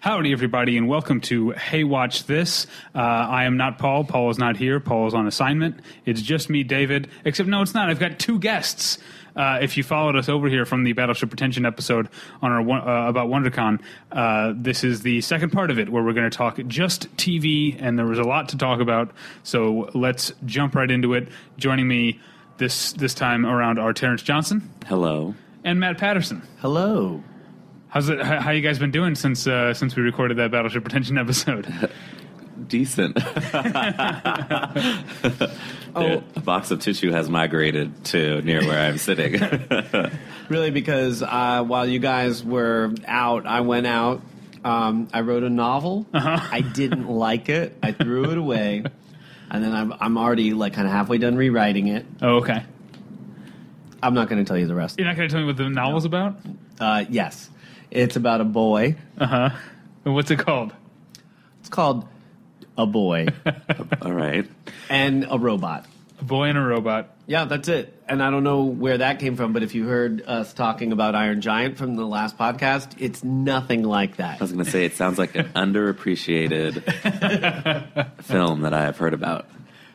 [0.00, 2.68] Howdy, everybody, and welcome to Hey Watch This.
[2.94, 4.04] Uh, I am not Paul.
[4.04, 4.78] Paul is not here.
[4.78, 5.80] Paul is on assignment.
[6.06, 7.08] It's just me, David.
[7.24, 7.90] Except, no, it's not.
[7.90, 8.98] I've got two guests.
[9.34, 12.08] Uh, if you followed us over here from the Battleship Pretension episode
[12.40, 13.80] on our uh, about WonderCon,
[14.12, 17.76] uh, this is the second part of it where we're going to talk just TV,
[17.80, 19.10] and there was a lot to talk about.
[19.42, 21.28] So let's jump right into it.
[21.56, 22.20] Joining me
[22.58, 25.34] this this time around are Terrence Johnson Hello.
[25.64, 26.42] and Matt Patterson.
[26.60, 27.22] Hello.
[27.88, 28.20] How's it?
[28.20, 31.90] How, how you guys been doing since uh, since we recorded that Battleship Pretension episode?
[32.68, 33.16] Decent.
[35.96, 39.40] Oh, a box of tissue has migrated to near where I'm sitting.
[40.48, 40.70] really?
[40.70, 44.20] Because uh, while you guys were out, I went out.
[44.62, 46.06] Um, I wrote a novel.
[46.12, 47.76] I didn't like it.
[47.82, 48.84] I threw it away,
[49.50, 52.06] and then I'm, I'm already like kind of halfway done rewriting it.
[52.22, 52.62] oh, okay.
[54.00, 54.98] I'm not going to tell you the rest.
[54.98, 56.36] You're not going to tell me what the novel's about?
[56.78, 57.50] Uh, yes,
[57.90, 58.96] it's about a boy.
[59.18, 59.50] Uh huh.
[60.04, 60.72] What's it called?
[61.60, 62.06] It's called
[62.76, 63.26] a boy
[64.02, 64.48] All right.
[64.88, 65.86] and a robot.
[66.20, 67.14] A boy and a robot.
[67.26, 67.94] Yeah, that's it.
[68.08, 71.14] And I don't know where that came from, but if you heard us talking about
[71.14, 74.40] Iron Giant from the last podcast, it's nothing like that.
[74.40, 76.82] I was going to say, it sounds like an underappreciated
[78.24, 79.46] film that I have heard about.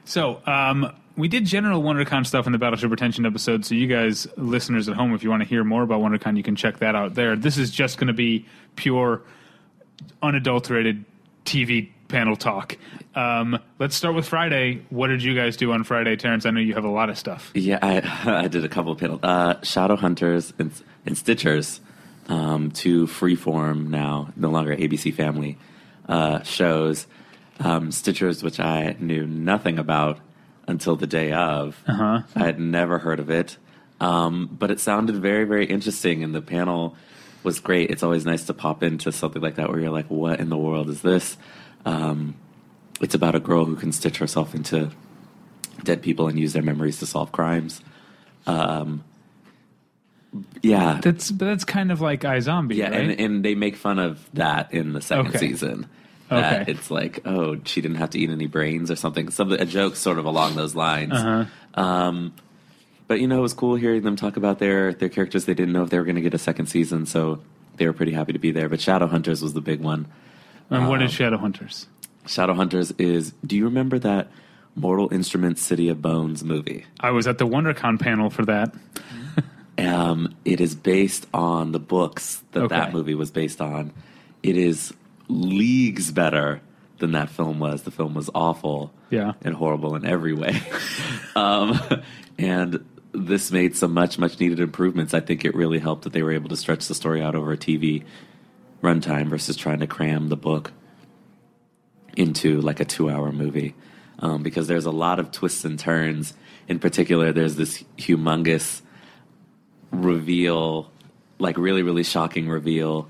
[0.06, 3.66] So, um, we did general WonderCon stuff in the Battleship Pretension episode.
[3.66, 6.44] So, you guys, listeners at home, if you want to hear more about WonderCon, you
[6.44, 7.36] can check that out there.
[7.36, 9.22] This is just going to be pure,
[10.22, 11.06] unadulterated
[11.46, 12.78] TV panel talk.
[13.16, 14.82] Um, let's start with Friday.
[14.90, 16.46] What did you guys do on Friday, Terrence?
[16.46, 17.52] I know you have a lot of stuff.
[17.54, 19.20] Yeah, I, I did a couple of panels.
[19.24, 20.72] Uh, Shadow Hunters and,
[21.06, 21.80] and Stitchers
[22.28, 25.58] um, to Freeform now, no longer ABC Family
[26.08, 27.08] uh, shows.
[27.60, 30.20] Um, Stitchers, which I knew nothing about
[30.68, 31.82] until the day of.
[31.88, 32.22] Uh-huh.
[32.36, 33.58] I had never heard of it,
[34.00, 36.96] um, but it sounded very, very interesting, and the panel
[37.44, 37.90] was great.
[37.92, 40.58] It's always nice to pop into something like that where you're like, "What in the
[40.58, 41.38] world is this?"
[41.86, 42.36] Um,
[43.02, 44.92] it's about a girl who can stitch herself into
[45.84, 47.82] dead people and use their memories to solve crimes.
[48.48, 49.04] Um,
[50.64, 53.02] yeah, That's that's kind of like iZombie, yeah, right?
[53.02, 55.38] and, and they make fun of that in the second Okay.
[55.38, 55.88] season.
[56.36, 56.72] That Okay.
[56.72, 59.30] it's like, oh, she didn't have to eat any brains or something.
[59.30, 61.14] Something a joke sort of along those lines.
[61.14, 61.46] Uh-huh.
[61.82, 62.34] Um,
[63.08, 65.46] but you know, it was cool hearing them talk about their their characters.
[65.46, 67.40] They didn't know if they were going to get a second season, so
[67.78, 68.70] they were pretty happy to be there.
[68.70, 70.08] But Shadowhunters was the big one.
[70.70, 71.88] and what is um, Shadowhunters?
[72.26, 73.34] Shadowhunters is.
[73.46, 74.30] Do you remember that
[74.76, 76.86] Mortal Instruments City of Bones movie?
[77.00, 78.74] I was at the WonderCon panel for that.
[79.76, 82.76] Um, it is based on the books that Okay.
[82.76, 83.92] that movie was based on.
[84.44, 84.94] It is
[85.28, 86.62] leagues better
[87.00, 87.84] than that film was.
[87.84, 89.34] The film was awful Yeah.
[89.44, 90.62] and horrible in every way.
[91.36, 91.80] um,
[92.38, 95.14] and this made some much, much needed improvements.
[95.14, 97.52] I think it really helped that they were able to stretch the story out over
[97.52, 98.04] a TV
[98.82, 100.72] runtime versus trying to cram the book
[102.16, 103.76] into like a two hour movie.
[104.20, 106.34] Um, because there's a lot of twists and turns.
[106.68, 108.82] In particular, there's this humongous
[109.92, 110.92] reveal,
[111.40, 113.10] like really, really shocking reveal.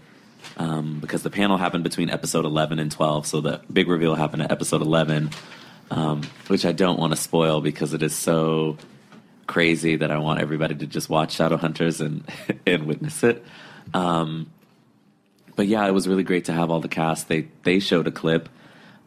[0.58, 4.44] Um, because the panel happened between episode 11 and 12, so the big reveal happened
[4.44, 5.31] at episode 11,
[5.92, 8.78] um, which I don't want to spoil because it is so
[9.48, 12.24] crazy that I want everybody to just watch Shadowhunters and
[12.66, 13.44] and witness it.
[13.94, 14.52] Um,
[15.56, 17.28] but yeah, it was really great to have all the cast.
[17.28, 18.50] They they showed a clip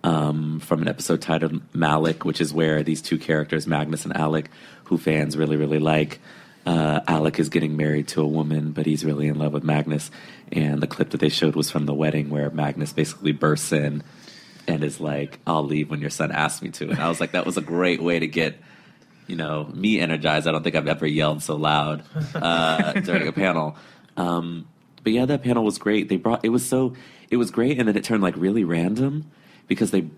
[0.04, 4.50] um, from an episode titled Malec, which is where these two characters, Magnus and Alec,
[4.84, 6.20] who fans really really like.
[6.64, 10.10] Uh, Alec is getting married to a woman, but he's really in love with Magnus.
[10.52, 14.02] And the clip that they showed was from the wedding, where Magnus basically bursts in
[14.68, 17.32] and is like, "I'll leave when your son asks me to." And I was like,
[17.32, 18.56] that was a great way to get
[19.26, 20.46] you know me energized.
[20.46, 23.76] I don't think I've ever yelled so loud uh, during a panel.
[24.16, 24.68] Um,
[25.02, 26.08] but yeah, that panel was great.
[26.08, 26.94] They brought it was so
[27.30, 29.30] it was great, and then it turned like really random
[29.66, 30.08] because they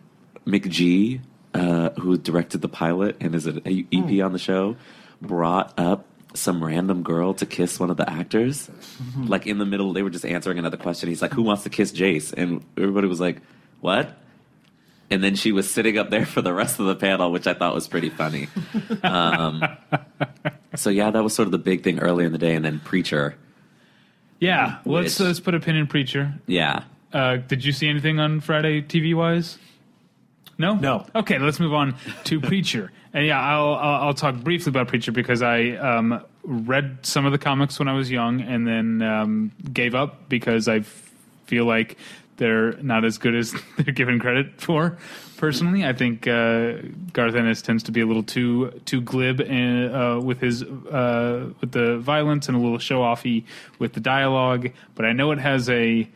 [0.47, 1.21] McG,
[1.55, 4.77] uh, who directed the pilot and is an EP on the show,
[5.21, 8.71] brought up some random girl to kiss one of the actors.
[9.17, 11.09] like in the middle, they were just answering another question.
[11.09, 13.41] He's like, "Who wants to kiss Jace?" And everybody was like,
[13.81, 14.17] "What?"
[15.11, 17.55] And then she was sitting up there for the rest of the panel, which I
[17.55, 18.49] thought was pretty funny.
[19.03, 19.63] Um,
[20.75, 22.79] so yeah, that was sort of the big thing early in the day, and then
[22.81, 23.37] Preacher.
[24.41, 26.35] Yeah, let's let's put a pin in preacher.
[26.47, 29.59] Yeah, Uh, did you see anything on Friday TV wise?
[30.59, 30.75] No.
[30.75, 31.07] No.
[31.15, 31.95] Okay, let's move on
[32.25, 32.93] to Preacher.
[33.19, 37.39] And yeah, I'll, I'll talk briefly about Preacher because I um, read some of the
[37.39, 40.83] comics when I was young and then um, gave up because I
[41.47, 41.99] feel like
[42.37, 44.99] they're not as good as they're given credit for.
[45.37, 46.75] Personally, I think uh,
[47.13, 51.51] Garth Ennis tends to be a little too too glib in, uh, with his uh,
[51.61, 53.47] with the violence and a little show offy
[53.81, 54.71] with the dialogue.
[54.95, 56.09] But I know it has a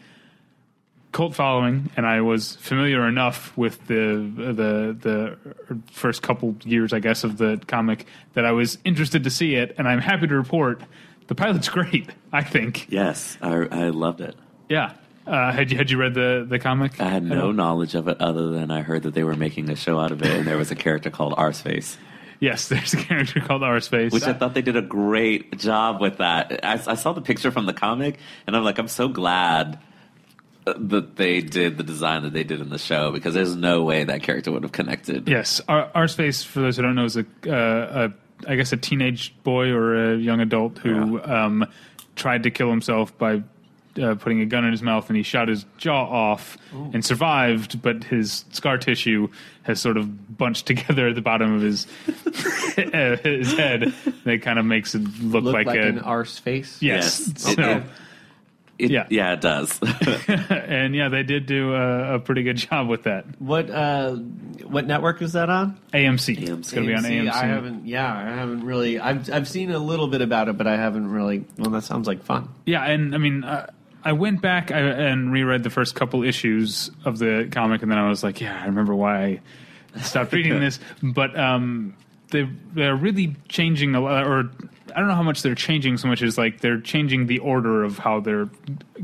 [1.12, 5.38] cult following, and I was familiar enough with the the the
[5.92, 9.74] first couple years, I guess, of the comic that I was interested to see it,
[9.78, 10.82] and I'm happy to report
[11.28, 12.10] the pilot's great.
[12.32, 12.86] I think.
[12.90, 14.34] Yes, I, I loved it.
[14.68, 14.94] Yeah.
[15.24, 17.00] Uh, had you had you read the the comic?
[17.00, 19.76] I had no knowledge of it other than I heard that they were making a
[19.76, 21.96] show out of it, and there was a character called Arseface,
[22.42, 24.12] Yes, there's a character called Arseface.
[24.12, 26.64] which I thought they did a great job with that.
[26.64, 28.18] I, I saw the picture from the comic,
[28.48, 29.78] and I'm like, I'm so glad
[30.64, 34.04] that they did the design that they did in the show because there's no way
[34.04, 35.28] that character would have connected.
[35.28, 38.12] Yes, Ar- space for those who don't know, is a, uh, a
[38.50, 41.66] I guess a teenage boy or a young adult who um,
[42.16, 43.42] tried to kill himself by
[44.00, 47.82] uh, putting a gun in his mouth, and he shot his jaw off and survived,
[47.82, 49.28] but his scar tissue
[49.64, 51.86] has sort of bunched together at the bottom of his
[52.78, 53.92] uh, his head.
[54.24, 56.80] That kind of makes it look, Look like, like, a an arse face.
[56.80, 57.28] yes.
[57.28, 57.42] Yes.
[57.42, 57.82] So, It-
[58.78, 59.06] It, Yeah.
[59.10, 59.78] yeah, it does.
[60.28, 63.24] and yeah, they did do a, a pretty good job with that.
[63.40, 64.14] What uh,
[64.64, 65.78] what network is that on?
[65.92, 66.36] AMC.
[66.38, 66.58] AMC.
[66.58, 67.30] It's going to be on AMC.
[67.30, 67.86] I haven't.
[67.86, 68.98] Yeah, I haven't really.
[68.98, 71.44] I've I've seen a little bit about it, but I haven't really.
[71.58, 72.48] Well, that sounds like fun.
[72.66, 73.66] Yeah, and I mean, uh,
[74.04, 78.08] I went back and reread the first couple issues of the comic, and then I
[78.08, 79.40] was like, yeah, I remember why
[79.94, 80.80] I stopped reading this.
[81.02, 81.94] But um,
[82.30, 84.50] they they're really changing a lot, or
[84.94, 87.82] I don't know how much they're changing so much as like they're changing the order
[87.84, 88.48] of how they're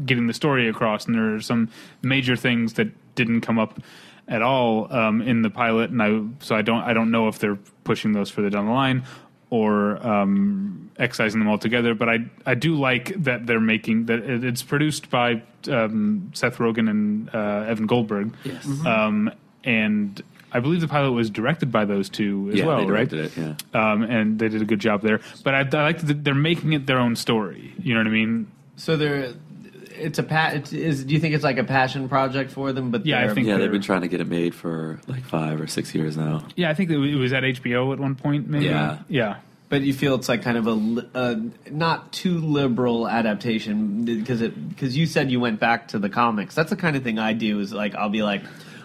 [0.05, 1.71] getting the story across, and there are some
[2.03, 3.81] major things that didn't come up
[4.29, 7.39] at all um, in the pilot, and I so I don't I don't know if
[7.39, 9.05] they're pushing those further down the line
[9.51, 11.95] or um, excising them altogether.
[11.95, 16.59] But I I do like that they're making that it- it's produced by um, Seth
[16.59, 18.35] Rogen and uh, Evan Goldberg.
[18.45, 18.67] Yes.
[18.85, 19.31] Um,
[19.65, 23.09] and I believe the pilot was directed by those two as yeah, well, they right?
[23.09, 23.57] directed it.
[23.75, 23.93] Yeah.
[23.93, 25.21] Um, and they did a good job there.
[25.45, 27.73] But I, I like that they're making it their own story.
[27.79, 28.47] You know what I mean?
[28.77, 29.35] So there,
[29.91, 30.55] it's a pat.
[30.55, 32.91] It's, is do you think it's like a passion project for them?
[32.91, 35.25] But Yeah, I they're- think- Yeah, they've been trying to get it made for like
[35.25, 36.45] five or six years now.
[36.57, 38.49] Yeah, I think it was- at HBO at one point.
[38.49, 38.67] Maybe.
[38.67, 38.99] Yeah.
[39.09, 39.37] Yeah.
[39.71, 44.69] But you feel it's like kind of a, a not too liberal adaptation because it
[44.71, 46.55] because you said you went back to the comics.
[46.55, 47.61] That's the kind of thing I do.
[47.61, 48.41] Is like I'll be like,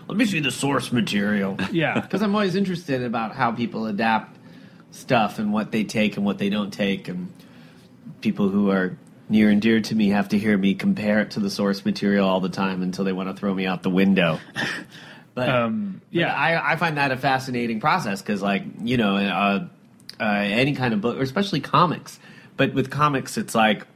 [0.08, 1.58] let me see the source material.
[1.72, 2.00] Yeah.
[2.00, 4.38] because I'm always interested about how people adapt
[4.92, 7.32] stuff and what they take and what they don't take, and
[8.22, 8.98] people who are
[9.30, 12.28] near and dear to me have to hear me compare it to the source material
[12.28, 14.40] all the time until they want to throw me out the window.
[15.36, 16.34] But Um, yeah, yeah.
[16.36, 19.66] I, I find that a fascinating process because, like, you know, uh,
[20.20, 22.20] uh, any kind of book, or especially comics.
[22.56, 23.88] But with comics, it's like,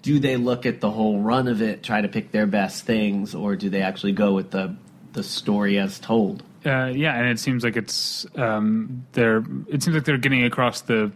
[0.00, 3.34] do they look at the whole run of it, try to pick their best things,
[3.34, 4.76] or do they actually go with the
[5.18, 6.42] the story as told?
[6.64, 10.82] Uh, yeah, and it seems like it's um, they're it seems like they're getting across
[10.82, 11.10] the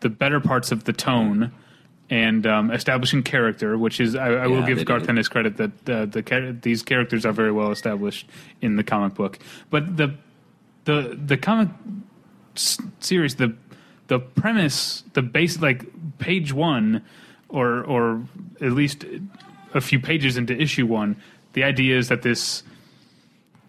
[0.00, 1.50] the better parts of the tone
[2.10, 5.10] and um, establishing character, which is I, I will give Garth did.
[5.10, 8.28] Ennis credit that uh, the these characters are very well established
[8.60, 9.38] in the comic book,
[9.70, 10.14] but the
[10.84, 11.68] the the comic
[12.56, 13.54] s- series the
[14.08, 15.84] the premise the base like
[16.18, 17.02] page one
[17.48, 18.22] or or
[18.60, 19.04] at least
[19.74, 21.14] a few pages into issue one
[21.52, 22.62] the idea is that this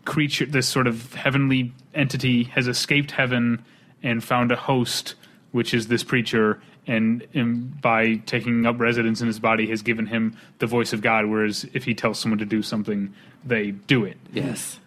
[0.09, 3.63] creature, this sort of heavenly entity, has escaped heaven
[4.01, 5.13] and found a host,
[5.51, 10.07] which is this preacher, and, and by taking up residence in his body, has given
[10.07, 11.27] him the voice of God.
[11.27, 13.13] Whereas if he tells someone to do something,
[13.45, 14.17] they do it.
[14.33, 14.79] Yes.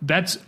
[0.00, 0.38] That's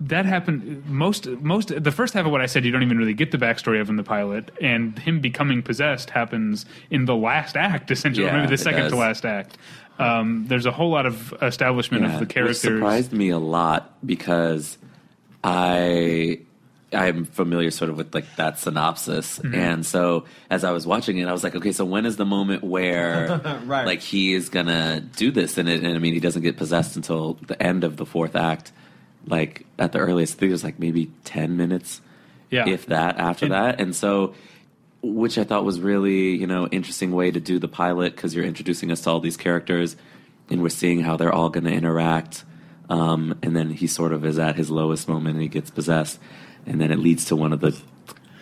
[0.00, 3.14] that happened most most the first half of what I said you don't even really
[3.14, 7.56] get the backstory of in the pilot and him becoming possessed happens in the last
[7.56, 9.56] act essentially or Yeah, maybe the second to last act
[9.98, 13.38] um, there's a whole lot of establishment Yeah, of the Which characters surprised me a
[13.38, 14.76] lot because
[15.42, 16.40] I
[16.92, 19.54] I'm familiar sort of with like that synopsis, Mm-hmm.
[19.54, 22.24] and so as I was watching it, I was like, okay, so when is the
[22.24, 23.84] moment where Right.
[23.84, 25.58] like he is gonna do this?
[25.58, 28.36] And, it, and I mean, he doesn't get possessed until the end of the fourth
[28.36, 28.72] act.
[29.26, 32.00] Like at the earliest, I think it was like maybe ten minutes,
[32.50, 34.34] yeah if that after And- that and so
[35.04, 38.44] which i thought was really you know interesting way to do the pilot because you're
[38.44, 39.96] introducing us to all these characters
[40.50, 42.44] and we're seeing how they're all going to interact
[42.90, 46.18] um, and then he sort of is at his lowest moment and he gets possessed
[46.66, 47.76] and then it leads to one of the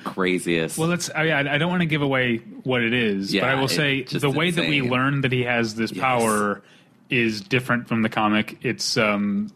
[0.04, 1.10] craziest Well, let's.
[1.10, 4.30] I, I don't want to give away what it is, but I will say the
[4.30, 6.00] way that we learn that he has this Yes.
[6.00, 6.62] power
[7.08, 8.58] is different from the comic.
[8.62, 9.50] It's um,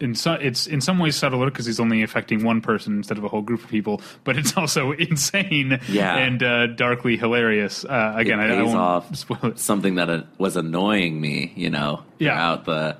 [0.00, 3.24] in so, it's in some ways subtler because he's only affecting one person instead of
[3.24, 4.00] a whole group of people.
[4.24, 6.16] But it's also insane, Yeah.
[6.16, 7.84] and uh, darkly hilarious.
[7.84, 9.58] Uh, again, it I, I pays won't off spoil it.
[9.58, 12.34] something that uh, was annoying me you know Yeah.
[12.34, 12.96] throughout the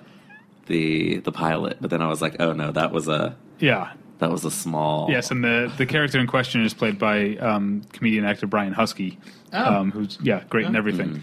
[0.67, 3.93] the the pilot but then i was like oh no that was a Yeah.
[4.19, 7.83] that was a small Yes, and the, the character in question is played by um,
[7.93, 9.17] comedian actor Brian Huskey,
[9.53, 9.75] Oh.
[9.77, 11.23] um, who's yeah great in everything.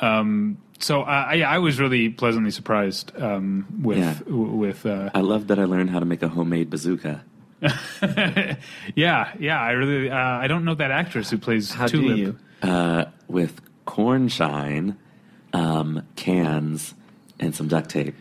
[0.00, 4.14] Um, So uh, yeah, I was really pleasantly surprised um, with Yeah.
[4.24, 7.24] w- with uh, I love that I learned how to make a homemade bazooka.
[8.94, 9.60] yeah yeah.
[9.60, 12.16] I really uh, I don't know that actress who plays How Tulip.
[12.16, 12.38] do you?
[12.62, 14.96] Uh, with corn shine,
[15.52, 16.94] um, cans,
[17.40, 18.14] and some duct tape.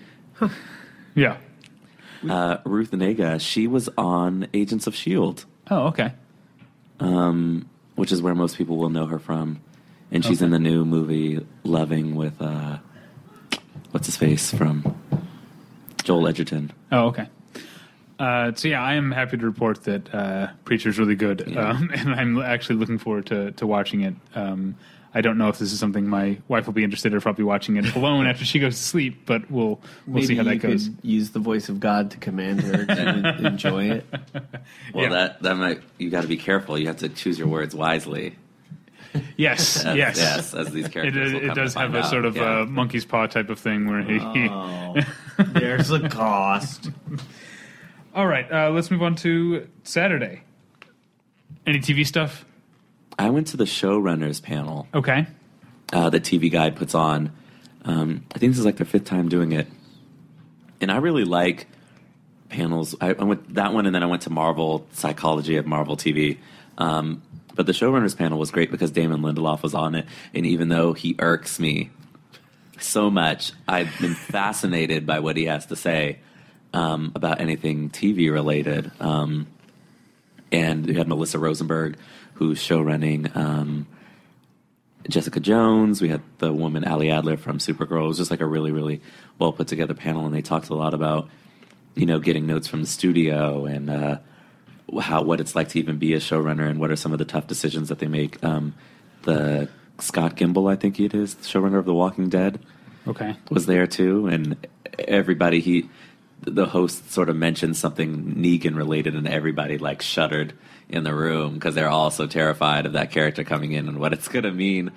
[1.15, 1.37] Yeah.
[2.27, 6.13] Uh, Ruth Negga, she was on Agents of S.H.I.E.L.D., Oh okay.
[7.95, 9.59] which is where most people will know her from.
[10.11, 10.45] And she's Okay.
[10.45, 12.77] in the new movie Loving with, uh,
[13.91, 14.83] what's his face from
[16.03, 16.71] Joel Edgerton.
[16.91, 17.27] Oh okay.
[18.19, 21.69] Uh, so yeah, I am happy to report that uh, Preacher's really good, Yeah.
[21.69, 24.15] um, and I'm actually looking forward to, to watching it.
[24.33, 24.75] Um,
[25.13, 27.17] I don't know if this is something my wife will be interested in.
[27.17, 30.25] If I'll be watching it alone after she goes to sleep, but we'll we'll Maybe
[30.27, 30.89] see how that you goes.
[30.89, 34.05] could use the voice of God to command her to enjoy it.
[34.93, 35.09] Well, Yeah.
[35.09, 36.77] that, that might, you got to be careful.
[36.77, 38.35] You have to choose your words wisely.
[39.37, 42.07] Yes, As, yes, yes, as these It, characters will it does to have find a
[42.07, 42.61] sort of Yeah.
[42.61, 44.19] uh, monkey's paw type of thing where he.
[44.49, 44.95] Oh,
[45.37, 46.89] there's a cost.
[48.15, 50.41] All right, uh, let's move on to Saturday.
[51.67, 52.45] Any TV stuff?
[53.19, 55.27] I went to the showrunners panel Okay.
[55.93, 57.31] uh, that TV Guide puts on.
[57.85, 59.67] Um, I think this is like their fifth time doing it,
[60.81, 61.67] and I really like
[62.49, 62.95] panels.
[62.99, 66.37] I, I went that one, and then I went to Marvel Psychology at Marvel TV.
[66.77, 67.21] Um,
[67.57, 70.93] but the showrunners panel was great because Damon Lindelof was on it, and even though
[70.93, 71.89] he irks me
[72.79, 76.19] so much, I've been fascinated by what he has to say
[76.73, 78.91] um, about anything TV related.
[79.01, 79.47] Um,
[80.51, 81.97] and we had Melissa Rosenberg,
[82.35, 83.29] who's show running.
[83.35, 83.87] Um,
[85.09, 86.01] Jessica Jones.
[86.01, 88.05] We had the woman Ali Adler from Supergirl.
[88.05, 89.01] It was just like a really, really
[89.39, 91.29] well put together panel, and they talked a lot about
[91.95, 94.19] you know getting notes from the studio and uh,
[95.01, 97.25] how what it's like to even be a showrunner and what are some of the
[97.25, 98.43] tough decisions that they make.
[98.43, 98.73] Um,
[99.23, 99.67] the
[99.99, 102.59] Scott Gimple, I think it is, the showrunner of The Walking Dead
[103.07, 103.35] Okay.
[103.49, 104.55] was there too, and
[104.99, 105.89] everybody he
[106.41, 110.53] the host sort of mentioned something Negan related, and everybody like shuddered
[110.87, 114.13] in the room because they're all so terrified of that character coming in and what
[114.13, 114.91] it's going to mean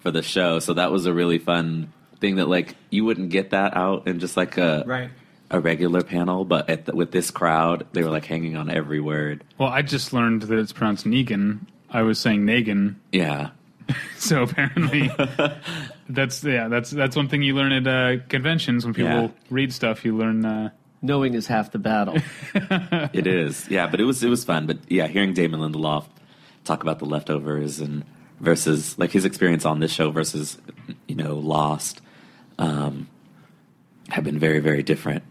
[0.00, 0.58] for the show.
[0.60, 4.20] So that was a really fun thing that like you wouldn't get that out in
[4.20, 5.10] just like a Right.
[5.50, 9.00] A regular panel, but at the, with this crowd, they were like hanging on every
[9.00, 9.44] word.
[9.58, 11.60] Well, I just learned that it's pronounced Negan.
[11.90, 13.50] I was saying Negan, Yeah,
[14.16, 15.10] so apparently
[16.08, 19.28] that's yeah that's that's one thing you learn at uh, conventions when people Yeah.
[19.50, 20.04] read stuff.
[20.04, 20.44] You learn.
[20.44, 20.70] Uh,
[21.02, 22.16] Knowing is half the battle.
[23.12, 23.68] it is.
[23.68, 24.66] Yeah, but it was it was fun.
[24.66, 26.06] But yeah, hearing Damon Lindelof
[26.64, 28.06] talk about the leftovers and
[28.40, 30.56] versus like his experience on this show versus
[31.06, 32.00] you know Lost
[32.58, 33.06] um,
[34.08, 35.24] have been very very different.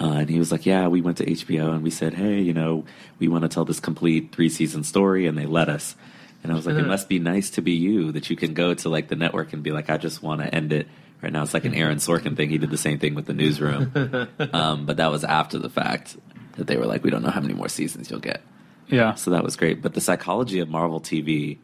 [0.00, 2.52] Uh, and he was like, "Yeah, we went to HBO and we said, hey, you
[2.52, 2.84] know,
[3.18, 5.96] we want to tell this complete three season story, and they let us."
[6.42, 8.74] And I was like, "It must be nice to be you that you can go
[8.74, 10.86] to like the network and be like, I just want to end it."
[11.22, 12.50] Right now, it's like an Aaron Sorkin thing.
[12.50, 13.90] He did the same thing with the newsroom,
[14.52, 16.16] um, but that was after the fact
[16.56, 18.42] that they were like, "We don't know how many more seasons you'll get."
[18.88, 19.14] yeah.
[19.14, 19.82] So that was great.
[19.82, 21.58] But the psychology of Marvel TV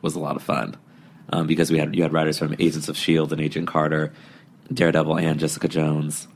[0.00, 0.76] was a lot of fun
[1.30, 4.12] um, because we had you had writers from Agents of Shield and Agent Carter,
[4.72, 6.28] Daredevil, and Jessica Jones,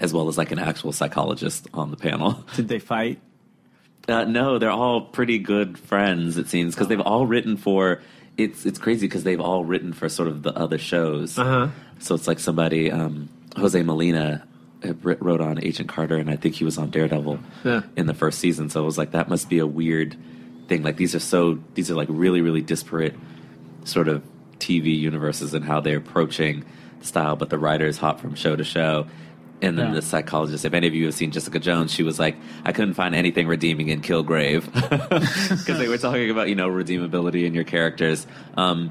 [0.00, 2.44] as well as like an actual psychologist on the panel.
[2.56, 3.20] Did they fight?
[4.08, 6.36] Uh, no, they're all pretty good friends.
[6.38, 8.00] It seems because they've all written for.
[8.36, 11.38] It's it's crazy because they've all written for sort of the other shows.
[11.38, 11.68] Uh-huh.
[11.98, 14.46] So it's like somebody, um, Jose Molina,
[14.86, 17.80] uh, wrote on Agent Carter, and I think he was on Daredevil Yeah.
[17.96, 18.68] in the first season.
[18.70, 20.16] So it was like that must be a weird
[20.68, 20.82] thing.
[20.82, 23.14] Like these are so these are like really really disparate
[23.84, 24.22] sort of
[24.58, 26.64] TV universes and how they're approaching
[27.00, 29.06] style, but the writers hop from show to show.
[29.62, 29.94] And then Yeah.
[29.94, 32.94] the psychologist, if any of you have seen Jessica Jones, she was like, I couldn't
[32.94, 34.70] find anything redeeming in Killgrave.
[34.72, 38.26] Because they were talking about, you know, redeemability in your characters.
[38.56, 38.90] Um,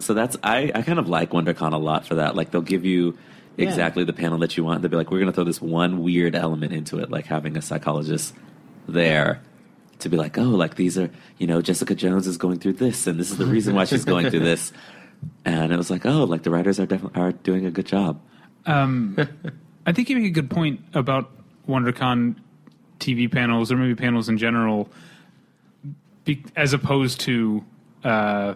[0.00, 2.34] so that's, I, I kind of like WonderCon a lot for that.
[2.34, 3.16] Like, they'll give you
[3.56, 3.68] Yeah.
[3.68, 4.82] exactly the panel that you want.
[4.82, 7.56] They'll be like, we're going to throw this one weird element into it, like having
[7.56, 8.34] a psychologist
[8.88, 9.40] there
[10.00, 11.08] to be like, oh, like these are,
[11.38, 14.04] you know, Jessica Jones is going through this, and this is the reason why she's
[14.04, 14.72] going through this.
[15.46, 18.20] And it was like, oh, like the writers are definitely are doing a good job.
[19.86, 21.30] I think you make a good point about
[21.68, 22.36] WonderCon
[23.00, 24.88] TV panels or maybe panels in general,
[26.24, 27.64] be, as opposed to
[28.02, 28.54] uh,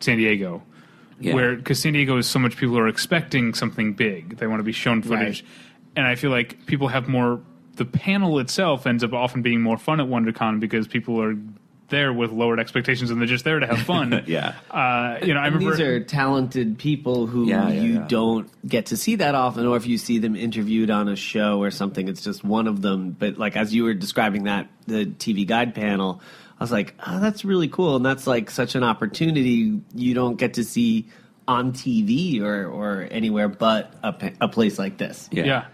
[0.00, 0.62] San Diego,
[1.20, 1.34] Yeah.
[1.34, 4.38] where because San Diego is so much people are expecting something big.
[4.38, 5.44] They want to be shown footage,
[5.94, 7.40] and I feel like people have more.
[7.76, 11.36] The panel itself ends up often being more fun at WonderCon because people are
[11.88, 14.24] there with lowered expectations and they're just there to have fun.
[14.26, 14.54] Yeah.
[14.70, 18.06] Uh, you know, I And remember these are talented people who Yeah, yeah, you yeah.
[18.08, 21.62] don't get to see that often, or if you see them interviewed on a show
[21.62, 23.10] or something, it's just one of them.
[23.10, 26.20] But like as you were describing that the TV guide panel,
[26.58, 29.80] I was like, oh, that's really cool, and that's like such an opportunity.
[29.94, 31.08] You don't get to see
[31.46, 35.28] on TV or, or anywhere but a, a place like this.
[35.30, 35.44] Yeah.
[35.44, 35.66] Yeah,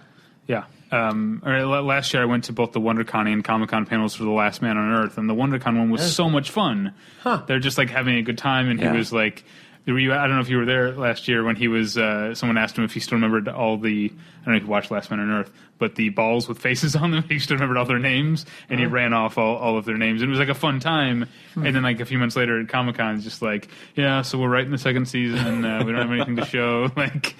[0.47, 0.65] yeah.
[0.93, 4.25] Um, or last year I went to both the WonderCon and Comic Con panels for
[4.25, 6.95] The Last Man on Earth, and the WonderCon one was so much fun.
[7.23, 7.43] Huh.
[7.47, 8.93] They're just like having a good time, and Yeah.
[8.93, 9.43] he was like,
[9.87, 11.99] were you, I don't know if you were there last year when he was.
[11.99, 14.13] Uh, someone asked him if he still remembered all the.
[14.13, 16.95] I don't know if you watched Last Man on Earth, but the balls with faces
[17.03, 17.25] on them.
[17.29, 20.23] He still remembered all their names, and he ran off all, all of their names.
[20.23, 21.27] And it was like a fun time.
[21.57, 24.39] And then like a few months later at Comic Con, it's just like, yeah, so
[24.39, 25.65] we're right in the second season.
[25.65, 26.89] Uh, we don't have anything to show.
[26.97, 27.35] Like,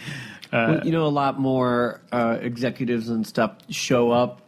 [0.53, 4.41] uh, Well, you know, a lot more uh, executives and stuff show up.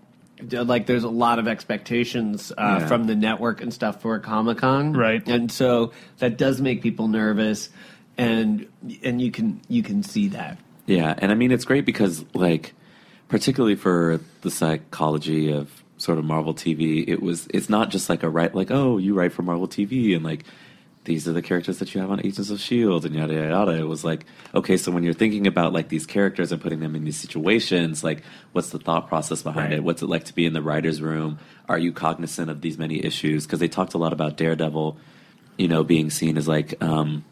[0.51, 2.87] Like, there's a lot of expectations uh, Yeah.
[2.87, 5.27] from the network and stuff for Comic Con, Right.
[5.27, 7.71] And so that does make people nervous,
[8.19, 8.67] and
[9.03, 10.59] and you can you can see that.
[10.87, 12.75] Yeah, and I mean it's great because like
[13.29, 18.23] particularly for the psychology of sort of Marvel TV, it was it's not just like
[18.23, 20.45] a write like oh you write for Marvel TV and like
[21.05, 23.73] these are the characters that you have on Agents of Shield and yada yada yada.
[23.79, 26.95] It was like okay, so when you're thinking about like these characters and putting them
[26.97, 29.79] in these situations, like what's the thought process behind Right.
[29.79, 29.85] it?
[29.85, 31.39] What's it like to be in the writers' room?
[31.69, 33.47] Are you cognizant of these many issues?
[33.47, 34.97] Because they talked a lot about Daredevil,
[35.59, 36.83] you know, being seen as like.
[36.83, 37.25] um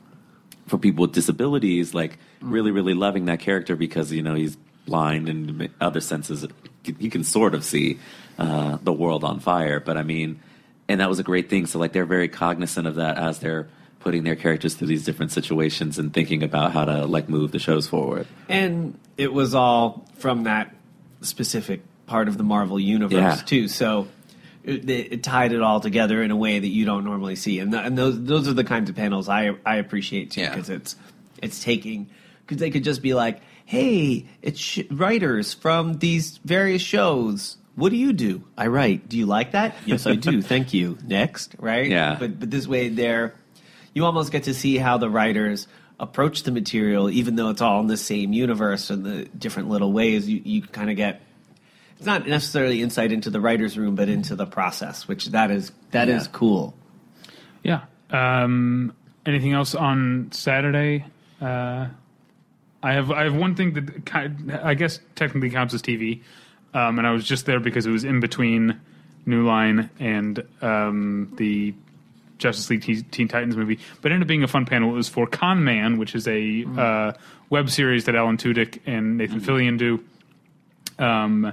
[0.69, 5.29] for people with disabilities, like really, really loving that character because you know he's blind
[5.29, 6.47] and other senses
[6.85, 7.99] he can sort of see
[8.38, 9.81] uh, the world on fire.
[9.81, 10.41] But I mean,
[10.93, 11.67] and that was a great thing.
[11.67, 13.69] So like they're very cognizant of that as they're
[14.01, 17.59] putting their characters through these different situations and thinking about how to like move the
[17.59, 18.27] shows forward.
[18.49, 20.75] And it was all from that
[21.21, 23.37] specific part of the Marvel universe Yeah.
[23.37, 23.69] too.
[23.69, 24.09] So
[24.65, 27.73] it, it tied it all together in a way that you don't normally see, and,
[27.73, 30.51] th- and those those are the kinds of panels I I appreciate too Yeah.
[30.55, 30.97] because it's
[31.43, 32.09] it's taking
[32.45, 37.57] because they could just be like, hey, it's sh- writers from these various shows.
[37.75, 38.45] What do you do?
[38.57, 39.09] I write.
[39.09, 39.75] Do you like that?
[39.87, 40.43] Yes, I do.
[40.52, 40.99] Thank you.
[41.05, 41.88] Next, right?
[41.91, 42.17] Yeah.
[42.19, 43.35] But but this way, there,
[43.95, 45.67] you almost get to see how the writers
[45.99, 49.93] approach the material, even though it's all in the same universe and the different little
[49.93, 50.29] ways.
[50.29, 51.23] You you kind of get.
[51.97, 55.73] It's not necessarily insight into the writers' room, but into the process, which that is
[55.93, 56.30] that is Yeah.
[56.32, 56.75] cool.
[57.63, 57.80] Yeah.
[58.11, 58.93] Um,
[59.25, 61.06] anything else on Saturday?
[61.41, 61.87] Uh,
[62.82, 66.23] I have I have one thing that ki- I guess technically counts as TV,
[66.75, 68.80] um, and I was just there because it was in between
[69.26, 71.75] New Line and um, the
[72.39, 73.78] Justice League Teen, Teen Titans movie.
[74.00, 74.91] But it ended up being a fun panel.
[74.91, 77.13] It was for Con Man, which is a uh,
[77.50, 80.02] web series that Alan Tudyk and Nathan Fillion do.
[80.99, 81.52] Um,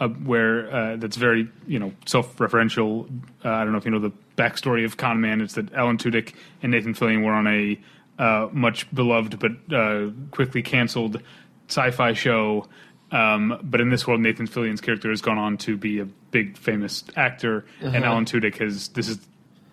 [0.00, 3.08] uh, where uh, that's very you know self-referential.
[3.44, 5.40] Uh, I don't know if you know the backstory of Con Man.
[5.40, 7.78] It's that Alan Tudyk and Nathan Fillion were on a
[8.18, 11.20] uh, much beloved but uh, quickly canceled
[11.68, 12.66] sci-fi show.
[13.14, 16.56] Um, but in this world, Nathan Fillion's character has gone on to be a big
[16.58, 19.18] famous actor, and Alan Tudyk has this is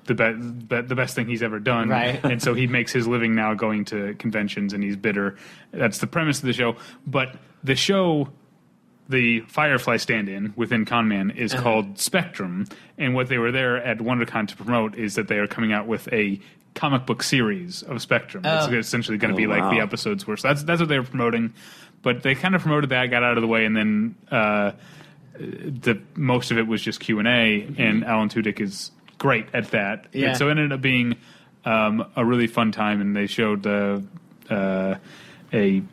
[0.05, 1.89] the be- be- the best thing he's ever done.
[1.89, 2.23] Right.
[2.23, 5.37] and so he makes his living now going to conventions, and he's bitter.
[5.71, 6.75] That's the premise of the show.
[7.07, 8.29] But the show
[9.09, 11.63] the Firefly stand-in within Conman is Uh-huh.
[11.63, 12.65] called Spectrum,
[12.97, 15.85] and what they were there at WonderCon to promote is that they are coming out
[15.87, 16.39] with a
[16.75, 18.43] comic book series of Spectrum.
[18.45, 18.73] It's Oh.
[18.73, 20.37] essentially going to Oh, be like the episodes were.
[20.37, 21.53] So that's that's what they were promoting.
[22.03, 24.71] But they kind of promoted that, got out of the way, and then uh,
[25.37, 27.67] the most of it was just Q and A.
[27.77, 30.07] And Alan Tudyk is great at that.
[30.11, 30.29] Yeah.
[30.29, 31.15] And so it ended up being
[31.63, 33.99] um, a really fun time, and they showed uh,
[34.49, 34.95] uh,
[35.53, 35.83] a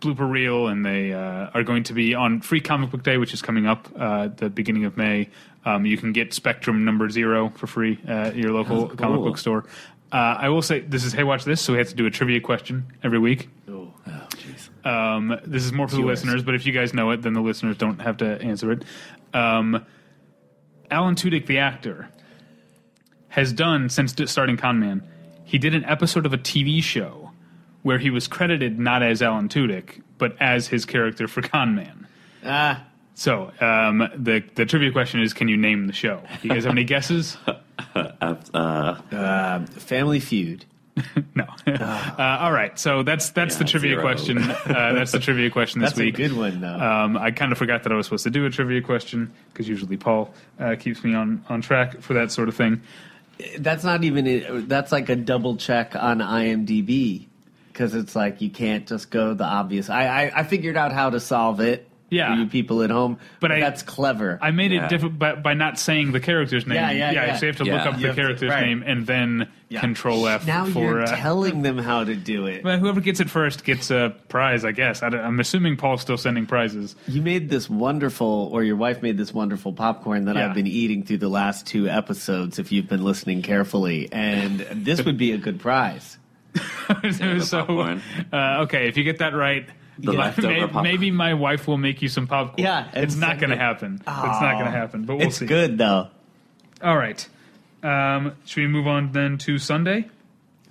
[0.00, 3.32] blooper reel, and they uh, are going to be on Free Comic Book Day, which
[3.32, 5.28] is coming up uh, at the beginning of May.
[5.64, 9.38] Um, you can get Spectrum number zero for free at your local Oh, comic book
[9.38, 9.64] store.
[10.12, 12.10] Uh, I will say this is Hey Watch This, so we have to do a
[12.10, 13.48] trivia question every week.
[14.08, 14.86] Oh, jeez.
[14.86, 16.22] Um, this is more for the Yours.
[16.24, 18.84] listeners, but if you guys know it, then the listeners don't have to answer it.
[19.34, 19.84] Um,
[20.90, 22.08] Alan Tudyk, the actor,
[23.28, 25.02] has done since d- starting Conman.
[25.44, 27.30] He did an episode of a TV show
[27.82, 32.06] where he was credited not as Alan Tudyk, but as his character for Conman.
[32.44, 36.22] Ah, So um, the the trivia question is, can you name the show?
[36.42, 37.36] Do you guys have any guesses?
[37.94, 38.34] Uh,
[39.12, 40.64] uh, Family Feud.
[41.34, 41.44] No.
[41.66, 42.78] uh, all right.
[42.78, 44.02] So that's that's the trivia zero.
[44.02, 44.38] question.
[44.38, 46.16] Uh, that's the trivia question this That's a week.
[46.16, 46.68] good one, though.
[46.74, 49.68] Um, I kind of forgot that I was supposed to do a trivia question because
[49.68, 52.80] usually Paul uh, keeps me on, on track for that sort of thing.
[53.58, 54.26] That's not even.
[54.26, 57.26] it- That's like a double check on IMDb
[57.72, 59.90] because it's like you can't just go the obvious.
[59.90, 61.86] I I, I figured out how to solve it.
[62.08, 62.34] Yeah.
[62.34, 64.38] for you people at home, But but, I- that's clever.
[64.40, 64.88] I made it Yeah.
[64.88, 66.76] different by, by not saying the character's name.
[66.76, 67.36] Yeah, yeah, yeah.
[67.36, 68.64] So you have to look up You the have to- character's right.
[68.66, 69.80] name and then Yeah.
[69.80, 70.78] Control F now for.
[70.78, 72.62] you're uh, telling them how to do it.
[72.62, 75.02] well, whoever gets it first gets a prize, I guess.
[75.02, 76.94] I am assuming Paul's still sending prizes.
[77.08, 80.46] You made this wonderful, or your wife made this wonderful popcorn that Yeah.
[80.48, 82.60] I've been eating through the last two episodes.
[82.60, 86.18] If you've been listening carefully, and this would be a good prize.
[87.40, 88.02] so popcorn.
[88.32, 89.68] uh, okay, if you get that right.
[89.98, 90.82] The yeah, leftover may- popcorn.
[90.84, 92.62] maybe my wife will make you some popcorn.
[92.64, 93.60] Yeah, it's and not going to it.
[93.60, 93.94] happen.
[93.96, 95.46] It's not going to happen, but we'll it's see.
[95.46, 96.08] good though.
[96.82, 97.26] All right.
[97.82, 100.08] Um, should we move on then to Sunday?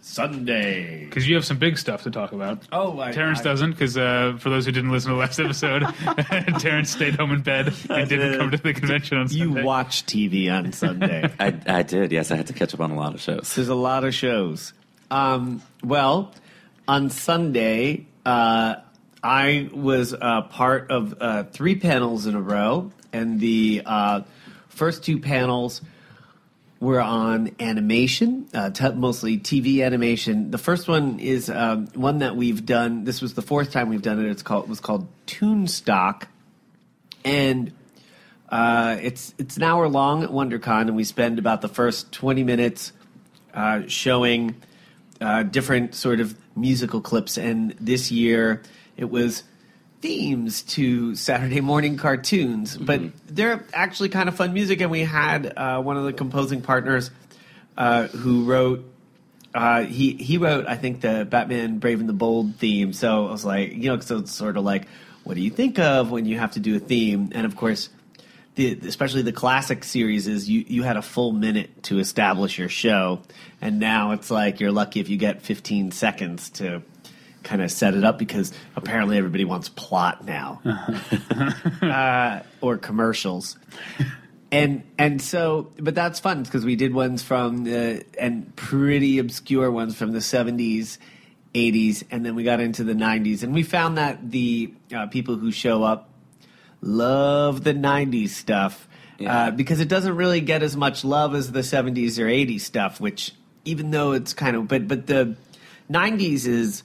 [0.01, 1.03] Sunday.
[1.05, 2.59] Because you have some big stuff to talk about.
[2.71, 5.39] Oh, I, Terrence I- doesn't, because uh, for those who didn't listen to the last
[5.39, 5.81] episode,
[6.59, 8.39] Terrence stayed home in bed and didn't did.
[8.39, 11.31] come to the convention on You watch TV on Sunday.
[11.39, 12.11] I, I did.
[12.11, 13.53] Yes, I had to catch up on a lot of shows.
[13.55, 14.73] There's a lot of shows.
[15.09, 16.31] Um, well,
[16.87, 18.75] on Sunday, uh,
[19.25, 24.21] I was uh, part of uh, three panels in a row, and the uh,
[24.69, 25.81] first two panels
[26.79, 30.51] were on animation, uh, t- mostly TV animation.
[30.51, 33.03] The first one is um, one that we've done.
[33.03, 34.29] This was the fourth time we've done it.
[34.29, 36.27] It's called it was called Toonstock,
[37.23, 37.73] and
[38.49, 42.43] uh, it's it's an hour long at WonderCon, and we spend about the first twenty
[42.43, 42.93] minutes
[43.55, 44.61] uh, showing
[45.49, 47.39] different sort of musical clips.
[47.39, 48.61] And this year,
[48.97, 49.43] it was
[50.01, 54.81] themes to Saturday morning cartoons, but they're actually kind of fun music.
[54.81, 57.11] And we had uh, one of the composing partners
[57.77, 58.91] uh, who wrote.
[59.53, 62.91] Uh, he he wrote, I think, the Batman Brave and the Bold theme.
[62.91, 64.87] So I was like, you know, so it's sort of like,
[65.23, 67.31] what do you think of when you have to do a theme?
[67.33, 67.89] And of course,
[68.55, 72.69] the, especially the classic series is you, you had a full minute to establish your
[72.69, 73.21] show,
[73.61, 76.81] and now it's like you're lucky if you get 15 seconds to
[77.45, 80.61] kind of set it up because apparently everybody wants plot now
[81.81, 83.57] uh, or commercials.
[84.51, 89.71] And and so, but that's fun because we did ones from the and pretty obscure
[89.71, 90.99] ones from the seventies,
[91.53, 95.35] eighties, and then we got into the nineties, and we found that the uh, people
[95.37, 96.09] who show up
[96.81, 99.47] love the 90s stuff Yeah.
[99.47, 102.99] uh, because it doesn't really get as much love as the 70s or 80s stuff
[103.01, 103.31] which
[103.63, 105.35] even though it's kind of but but the
[105.89, 106.83] 90s is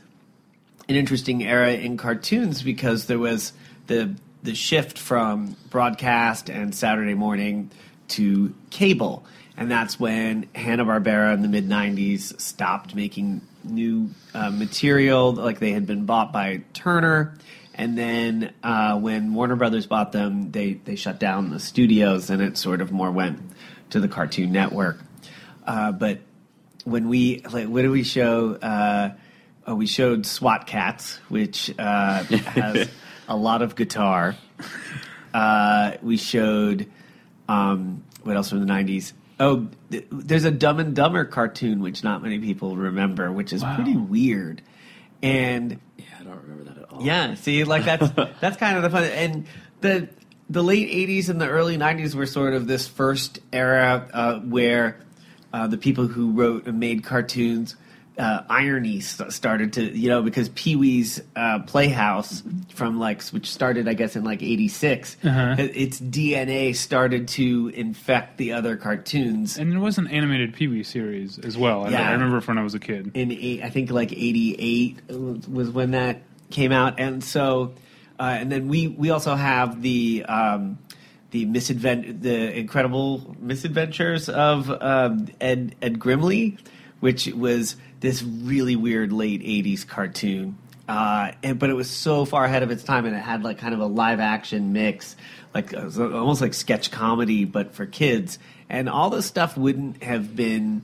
[0.91, 3.53] an interesting era in cartoons because there was
[3.87, 7.71] the the shift from broadcast and Saturday morning
[8.09, 9.25] to cable
[9.57, 15.73] and that's when Hanna-Barbera in the mid 90s stopped making new uh, material like they
[15.73, 17.37] had been bought by Turner
[17.81, 22.43] and then uh, when Warner Brothers bought them, they, they shut down the studios, and
[22.43, 23.41] it sort of more went
[23.89, 24.99] to the Cartoon Network.
[25.67, 26.19] Uh, but
[26.85, 28.59] when we like, what did we show?
[29.71, 32.89] Uh, oh, we showed SWAT Kats, which uh, has
[33.29, 34.35] a lot of guitar.
[35.33, 36.87] Uh, we showed
[37.49, 39.13] um, what else from the '90s?
[39.39, 43.63] Oh, th- there's a Dumb and Dumber cartoon, which not many people remember, which is
[43.63, 43.77] Wow.
[43.77, 44.61] pretty weird.
[45.23, 47.03] And Yeah, I don't remember that at all.
[47.03, 49.05] yeah, see, like that's that's kind of the fun.
[49.05, 49.47] And
[49.81, 50.09] the
[50.49, 54.99] the late '80s and the early '90s were sort of this first era uh, where
[55.53, 57.77] uh, the people who wrote and made cartoons.
[58.21, 62.43] Uh, irony st- started to, you know, because Pee Wee's uh, Playhouse
[62.75, 65.55] from like, which started, I guess, in like '86, Uh-huh.
[65.59, 69.57] its DNA started to infect the other cartoons.
[69.57, 71.87] And there was an animated Pee Wee series as well.
[71.87, 72.11] I, Yeah.
[72.11, 73.11] I remember from when I was a kid.
[73.15, 74.99] in eight, I think like '88
[75.49, 77.73] was when that came out, and so
[78.19, 80.77] uh, and then we we also have the um,
[81.31, 86.59] the misadvent the incredible misadventures of um, Ed Ed Grimley,
[87.01, 90.57] which was this really weird late '80s cartoon.
[90.89, 93.59] Uh, and, but it was so far ahead of its time, and it had like
[93.59, 95.15] kind of a live action mix,
[95.55, 98.39] like almost like sketch comedy, but for kids.
[98.69, 100.83] And all this stuff wouldn't have been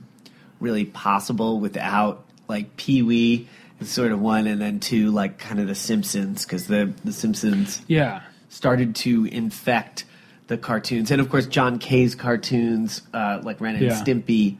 [0.59, 3.47] really possible without like Pee Wee
[3.81, 7.11] is sort of one, and then two like kind of the Simpsons because the the
[7.11, 8.21] Simpsons Yeah.
[8.49, 10.05] started to infect
[10.47, 14.01] the cartoons, and of course John Kay's cartoons uh, like Ren and Yeah.
[14.01, 14.55] Stimpy.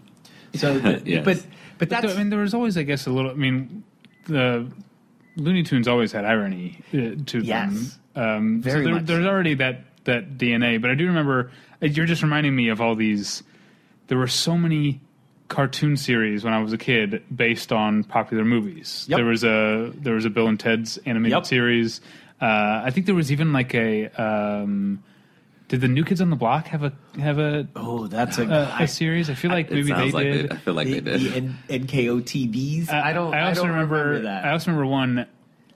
[0.57, 1.25] So, the- Yes.
[1.25, 1.45] but but
[1.79, 3.31] But that's I mean, there was always, I guess, a little.
[3.31, 3.83] I mean,
[4.25, 4.67] the
[5.35, 7.97] Looney Tunes always had irony uh, to Yes.
[8.13, 8.23] them.
[8.23, 10.81] Um, Very so there, much there's already that that DNA.
[10.81, 11.51] But I do remember.
[11.81, 13.43] uh, You're just reminding me of all these.
[14.07, 15.01] There were so many
[15.49, 19.05] cartoon series when I was a kid based on popular movies.
[19.07, 19.17] Yep.
[19.17, 21.45] There was a there was a Bill and Ted's animated Yep.
[21.45, 22.01] series.
[22.41, 24.07] Uh, I think there was even like a.
[24.21, 25.03] Um,
[25.67, 28.83] did the New Kids on the Block have a have a oh that's a, a,
[28.83, 29.29] a series?
[29.29, 30.49] I feel like It maybe sounds they like did.
[30.49, 31.21] they, I feel like the, they did.
[31.33, 32.89] the N- NKOTBs.
[32.89, 33.33] I don't.
[33.33, 34.45] I also don't remember, that.
[34.45, 35.25] I also remember one.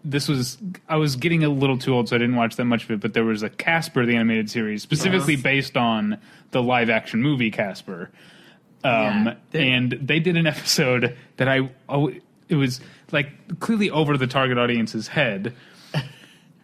[0.03, 0.57] This was
[0.89, 2.99] I was getting a little too old, so I didn't watch that much of it.
[3.01, 5.43] But there was a Casper the animated series, specifically Yes.
[5.43, 6.17] based on
[6.51, 8.09] the live action movie Casper.
[8.83, 8.93] Um,
[9.27, 12.11] Yeah, they- and they did an episode that I oh,
[12.49, 15.53] it was like clearly over the target audience's head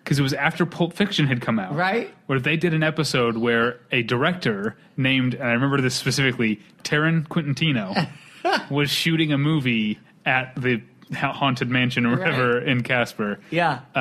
[0.08, 2.10] because it was after Pulp Fiction had come out, Right.
[2.28, 7.28] Where they did an episode where a director named, and I remember this specifically, Taryn
[7.28, 8.08] Quintino,
[8.72, 10.82] was shooting a movie at the
[11.14, 13.40] haunted mansion or whatever in Casper.
[13.50, 13.82] Yeah.
[13.94, 14.00] Uh,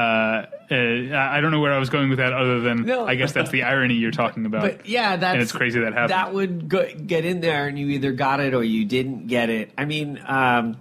[0.71, 3.05] uh, I I don't know where I was going with that, other than No.
[3.05, 4.63] I guess that's the irony you're talking about.
[4.63, 6.11] But yeah, that's and it's crazy that happened.
[6.11, 9.51] That would go, get in there, and you either got it or you didn't get
[9.51, 9.73] it.
[9.77, 10.77] I mean, um,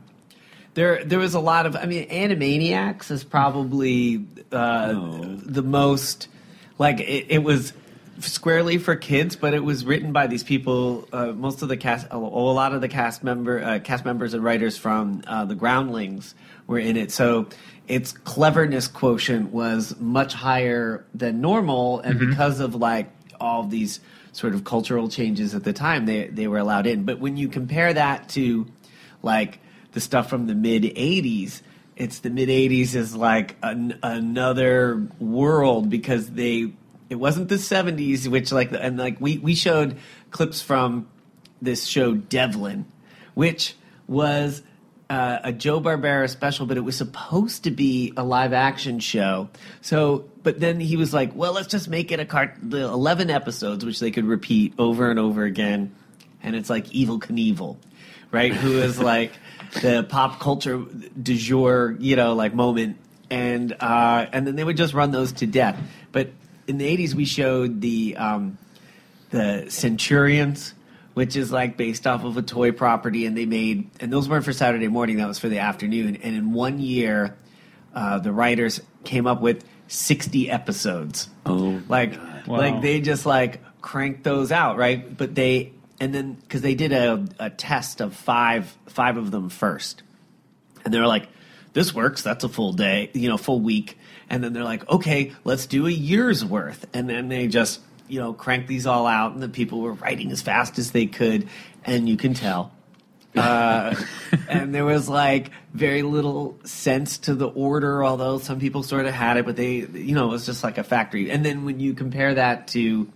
[0.76, 1.76] there there was a lot of.
[1.76, 5.36] I mean, Animaniacs is probably uh, Oh.
[5.44, 6.28] the most
[6.78, 7.74] like it, it was
[8.20, 11.08] squarely for kids, but it was written by these people.
[11.12, 14.34] Uh, most of the cast, a, a lot of the cast member uh, cast members
[14.34, 16.36] and writers from uh, the Groundlings
[16.68, 17.12] were in it.
[17.12, 17.48] So
[17.88, 23.10] its cleverness quotient was much higher than normal, and because of like
[23.40, 24.00] all of these
[24.32, 27.04] sort of cultural changes at the time, they they were allowed in.
[27.06, 28.66] But when you compare that to
[29.22, 29.60] like
[29.96, 31.62] the stuff from the mid '80s.
[31.96, 36.74] It's the mid '80s is like an, another world because they
[37.10, 39.98] it wasn't the 70s which like and like we we showed
[40.32, 41.08] clips from
[41.62, 42.86] this show devlin
[43.34, 43.76] which
[44.08, 44.62] was
[45.10, 49.50] uh, a joe barbera special but it was supposed to be a live action show
[49.82, 53.30] so but then he was like well let's just make it a cart the 11
[53.30, 55.94] episodes which they could repeat over and over again
[56.46, 57.76] and it's like evil knievel
[58.32, 58.54] right?
[58.54, 59.32] Who is like
[59.82, 60.78] the pop culture
[61.22, 62.98] du jour you know like moment.
[63.30, 65.78] And uh, and then they would just run those to death.
[66.12, 66.30] But
[66.68, 68.58] in the 80s we showed the um,
[69.32, 70.74] the centurions
[71.14, 74.44] which is like based off of a toy property and they made and those weren't
[74.44, 76.18] for saturday morning that was for the afternoon.
[76.18, 77.36] And in one year
[77.94, 81.30] uh, the writers came up with 60 episodes.
[81.46, 82.14] Oh, like
[82.48, 82.58] Wow.
[82.58, 85.16] like they just like cranked those out right?
[85.18, 89.50] But they and then because they did a, a test of five five of them
[89.50, 90.04] first.
[90.84, 91.28] And they're like
[91.74, 92.22] this works.
[92.22, 93.98] That's a full day you know full week.
[94.30, 96.86] And then they're like okay let's do a year's worth.
[96.94, 100.32] And then they just you know crank these all out and the people were writing
[100.32, 101.48] as fast as they could
[101.84, 102.72] and you can tell.
[103.36, 103.94] Uh,
[104.48, 109.14] and there was like very little sense to the order although some people sort of
[109.14, 111.30] had it but they you know it was just like a factory.
[111.30, 113.12] And then when you compare that to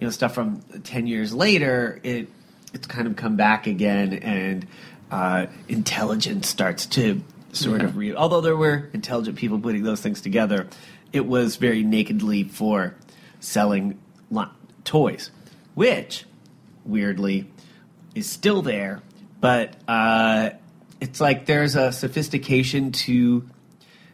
[0.00, 2.28] you know stuff from 10 years later it
[2.72, 4.66] it's kind of come back again and
[5.10, 10.20] uh, intelligence starts to sort of re- although there were intelligent people putting those things
[10.20, 10.66] together
[11.12, 12.94] it was very nakedly for
[13.40, 13.98] selling
[14.30, 14.50] lo-
[14.84, 15.30] toys
[15.74, 16.24] which
[16.84, 17.48] weirdly
[18.14, 19.00] is still there
[19.40, 20.50] but uh,
[21.00, 23.48] it's like there's a sophistication to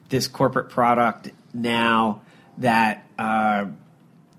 [0.08, 2.20] this corporate product now
[2.58, 3.66] that uh,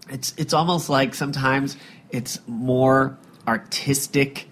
[0.10, 1.78] it's it's almost like sometimes
[2.10, 4.48] it's more artistic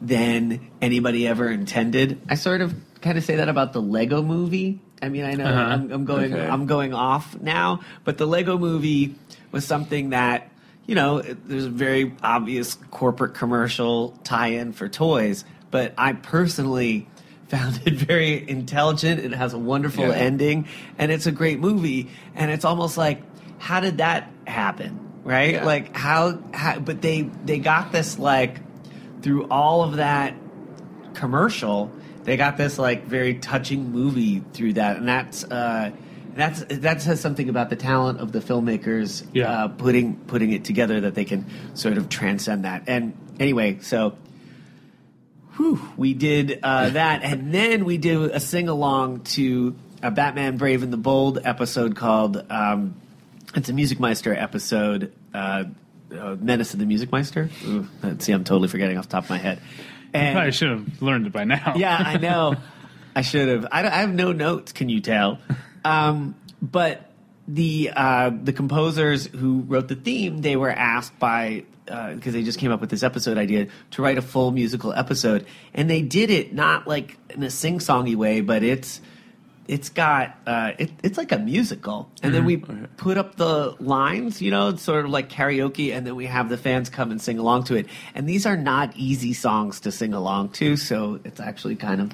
[0.00, 2.20] than anybody ever intended.
[2.28, 4.80] I sort of kind of say that about the Lego movie.
[5.02, 5.60] I mean, I know Uh-huh.
[5.60, 6.46] I'm, I'm going Okay.
[6.46, 9.14] I'm going off now, but the Lego movie
[9.52, 10.50] was something that
[10.86, 17.06] you know there's a very obvious corporate commercial tie-in for toys, but I personally
[17.48, 19.20] found it very intelligent.
[19.20, 20.14] It has a wonderful Yeah.
[20.14, 20.66] ending,
[20.98, 22.08] and it's a great movie.
[22.34, 23.22] And it's almost like,
[23.58, 25.00] how did that happen?
[25.24, 25.54] Right?
[25.54, 25.64] Yeah.
[25.64, 26.78] Like how, how?
[26.80, 28.60] But they they got this like
[29.22, 30.34] through all of that
[31.14, 31.90] commercial.
[32.24, 35.90] They got this like very touching movie through that, and that's uh,
[36.34, 39.50] that's that says something about the talent of the filmmakers Yeah.
[39.64, 42.84] uh, putting putting it together that they can sort of transcend that.
[42.86, 44.16] And anyway, so
[45.56, 50.56] whew, we did uh, that, and then we did a sing along to a Batman
[50.56, 52.94] Brave and the Bold episode called um,
[53.54, 55.12] it's a Music Meister episode.
[55.32, 55.64] Uh,
[56.12, 57.50] uh, Menace of the Music Meister.
[57.64, 57.88] Ooh,
[58.18, 59.60] see, I'm totally forgetting off the top of my head.
[60.12, 61.74] And I should have learned it by now.
[61.76, 62.54] yeah, I know.
[63.16, 63.66] I should have.
[63.72, 64.72] I, I have no notes.
[64.72, 65.38] Can you tell?
[65.84, 67.10] Um, but
[67.48, 72.58] the uh, the composers who wrote the theme, they were asked by because they just
[72.58, 76.30] came up with this episode idea to write a full musical episode, and they did
[76.30, 79.00] it not like in a sing songy way, but it's
[79.66, 84.42] it's got uh, it, it's like a musical, and then we put up the lines,
[84.42, 87.38] you know, sort of like karaoke, and then we have the fans come and sing
[87.38, 87.86] along to it.
[88.14, 92.12] And these are not easy songs to sing along to, so it's actually kind of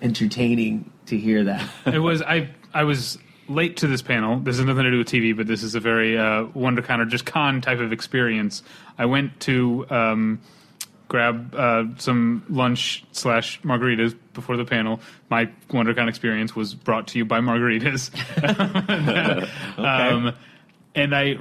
[0.00, 1.68] entertaining to hear that.
[1.86, 4.38] it was I I was late to this panel.
[4.38, 7.04] This has nothing to do with TV, but this is a very uh, WonderCon or
[7.04, 8.62] just con type of experience.
[8.98, 10.40] I went to um,
[11.12, 14.98] grab uh, some lunch slash margaritas before the panel.
[15.28, 18.10] My WonderCon experience was brought to you by margaritas.
[19.78, 20.34] um,
[20.94, 21.36] and I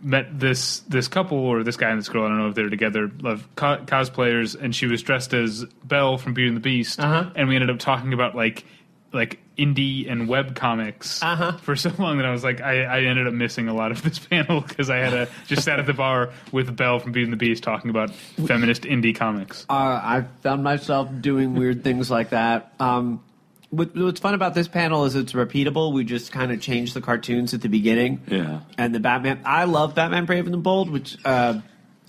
[0.00, 2.24] met this this couple or this guy and this girl.
[2.24, 3.10] I don't know if they're together.
[3.24, 7.00] Of co- cosplayers, and she was dressed as Belle from Beauty and the Beast.
[7.00, 7.28] Uh-huh.
[7.34, 8.64] And we ended up talking about like
[9.12, 11.52] like indie and web comics Uh-huh.
[11.58, 14.02] for so long that I was like, I, I ended up missing a lot of
[14.02, 17.24] this panel because I had a just sat at the bar with Belle from Beauty
[17.24, 19.64] and the Beast talking about feminist indie comics.
[19.68, 22.72] Uh, I found myself doing weird things like that.
[22.78, 23.22] Um,
[23.70, 25.92] what, what's fun about this panel is it's repeatable.
[25.92, 28.22] We just kind of changed the cartoons at the beginning.
[28.28, 28.60] Yeah.
[28.78, 31.60] And the Batman, I love Batman Brave and the Bold, which uh,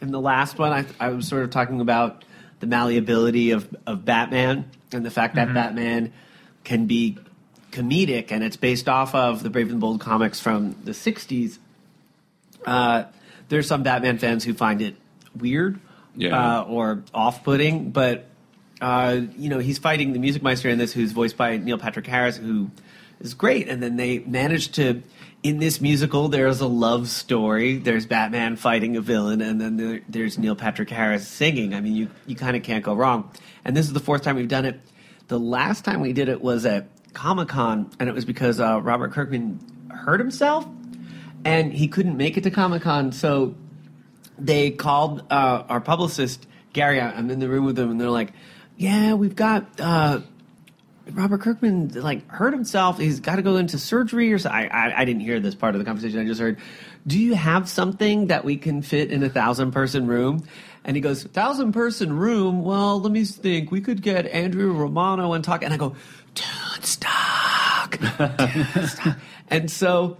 [0.02, 2.24] in the last one I, I was sort of talking about
[2.60, 6.14] the malleability of, of Batman and the fact that Batman
[6.64, 7.18] can be
[7.82, 11.58] comedic and it's based off of the Brave and the Bold comics from the 60s.
[12.66, 13.04] Uh,
[13.50, 14.96] there's some Batman fans who find it
[15.36, 15.80] weird
[16.16, 16.60] Yeah.
[16.60, 18.26] uh, or off-putting, but
[18.82, 22.06] uh, you know he's fighting the Music Meister in this, who's voiced by Neil Patrick
[22.08, 22.70] Harris, who
[23.20, 23.68] is great.
[23.70, 25.02] And then they managed to,
[25.42, 27.78] in this musical, there's a love story.
[27.78, 31.74] There's Batman fighting a villain, and then there, there's Neil Patrick Harris singing.
[31.74, 33.32] I mean, you you kind of can't go wrong.
[33.66, 34.80] And this is the fourth time we've done it.
[35.28, 36.88] The last time we did it was at
[37.18, 40.68] Comic Con, and it was because uh, Robert Kirkman hurt himself,
[41.44, 43.56] and he couldn't make it to Comic Con, so
[44.38, 47.02] they called uh, our publicist Gary.
[47.02, 48.34] I'm in the room with them, and they're like,
[48.78, 50.20] "Yeah, we've got uh,
[51.14, 52.98] Robert Kirkman like hurt himself.
[53.00, 55.76] He's got to go into surgery or something." I, I I didn't hear this part
[55.76, 56.20] of the conversation.
[56.20, 56.58] I just heard,
[57.06, 60.44] "Do you have something that we can fit in a thousand person room?"
[60.86, 62.64] And he goes, thousand person room.
[62.64, 63.72] Well, let me think.
[63.72, 65.96] We could get Andrew Romano and talk." And I go,
[66.34, 69.18] "Dude, stock, Dude, stock."
[69.50, 70.18] and so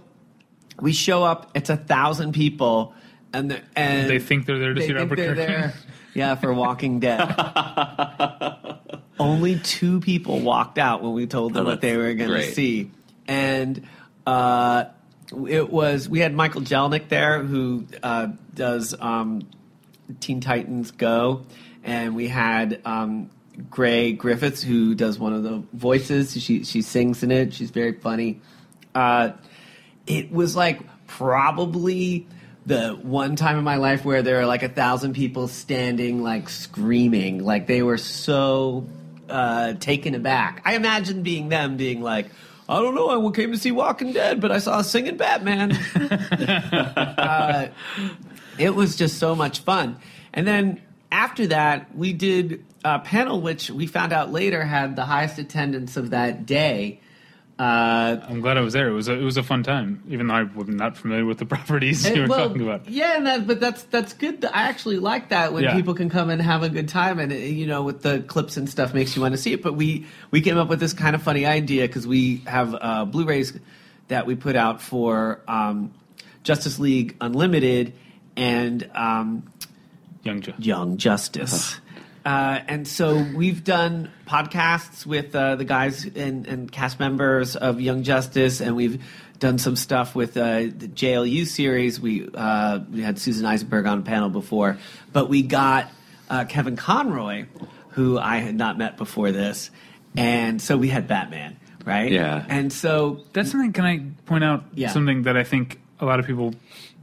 [0.80, 1.50] we show up.
[1.54, 2.92] It's a thousand people,
[3.32, 5.46] and the, and They think they're there to they see think Robert they're Kirkman.
[5.46, 5.74] there.
[6.14, 7.20] Yeah, for Walking Dead.
[9.18, 12.42] Only two people walked out when we told them Oh, what they were going to
[12.52, 12.90] see,
[13.26, 13.86] and
[14.26, 14.84] uh,
[15.48, 19.48] it was we had Michael Jelenic there who uh, does um,
[20.20, 21.44] Teen Titans Go,
[21.84, 23.30] and we had um,
[23.70, 26.40] Grey Griffin who does one of the voices.
[26.40, 27.54] She she sings in it.
[27.54, 28.40] She's very funny.
[28.94, 29.32] Uh,
[30.06, 32.26] it was like probably
[32.66, 36.48] the one time in my life where there were like a thousand people standing, like
[36.48, 38.86] screaming, like they were so
[39.28, 40.62] uh, taken aback.
[40.64, 42.30] I imagine being them, being like.
[42.70, 43.08] I don't know.
[43.08, 45.72] I came to see Walking Dead, but I saw a singing Batman.
[45.96, 47.68] uh,
[48.58, 49.96] it was just so much fun.
[50.34, 55.04] And then after that, we did a panel which we found out later had the
[55.04, 57.00] highest attendance of that day.
[57.58, 58.88] Uh, I'm glad I was there.
[58.88, 61.46] It was a, it was a fun time, even though I'm not familiar with the
[61.56, 62.88] properties you were well, talking about.
[62.88, 64.44] Yeah, and that, but that's that's good.
[64.44, 65.74] I actually like that when Yeah.
[65.74, 68.68] people can come and have a good time, and you know, with the clips and
[68.70, 69.62] stuff, makes you want to see it.
[69.62, 73.04] But we we came up with this kind of funny idea because we have uh,
[73.06, 73.58] Blu-rays
[74.06, 75.92] that we put out for um,
[76.44, 77.92] Justice League Unlimited
[78.36, 79.50] and um,
[80.22, 80.52] Young Joe.
[80.58, 81.80] Young Justice.
[82.28, 87.80] Uh, and so we've done podcasts with uh, the guys and, and cast members of
[87.80, 89.02] Young Justice, and we've
[89.38, 91.98] done some stuff with uh, the JLU series.
[91.98, 94.76] We uh, we had Susan Eisenberg on a panel before,
[95.10, 95.90] but we got
[96.28, 97.46] uh, Kevin Conroy,
[97.92, 99.70] who I had not met before this,
[100.14, 102.12] and so we had Batman, right?
[102.12, 102.44] Yeah.
[102.46, 103.72] And so That's something.
[103.72, 104.90] Can I point out Yeah.
[104.90, 106.54] something that I think a lot of people,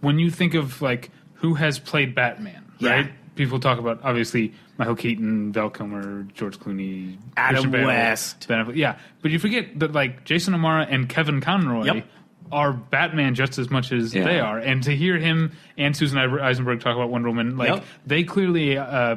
[0.02, 1.10] when you think of like
[1.42, 2.92] who has played Batman, Yeah.
[2.92, 3.12] right?
[3.36, 8.48] People talk about obviously Michael Keaton, Val Kilmer, George Clooney, Adam Bale, West.
[8.48, 8.76] Ben Affleck.
[8.76, 11.86] Yeah, but you forget that like Jason O'Mara and Kevin Conroy.
[11.86, 12.06] Yep.
[12.52, 14.24] Are Batman just as much as Yeah.
[14.24, 17.84] they are, and to hear him and Susan Eisenberg talk about Wonder Woman, like Yep.
[18.06, 19.16] they clearly uh,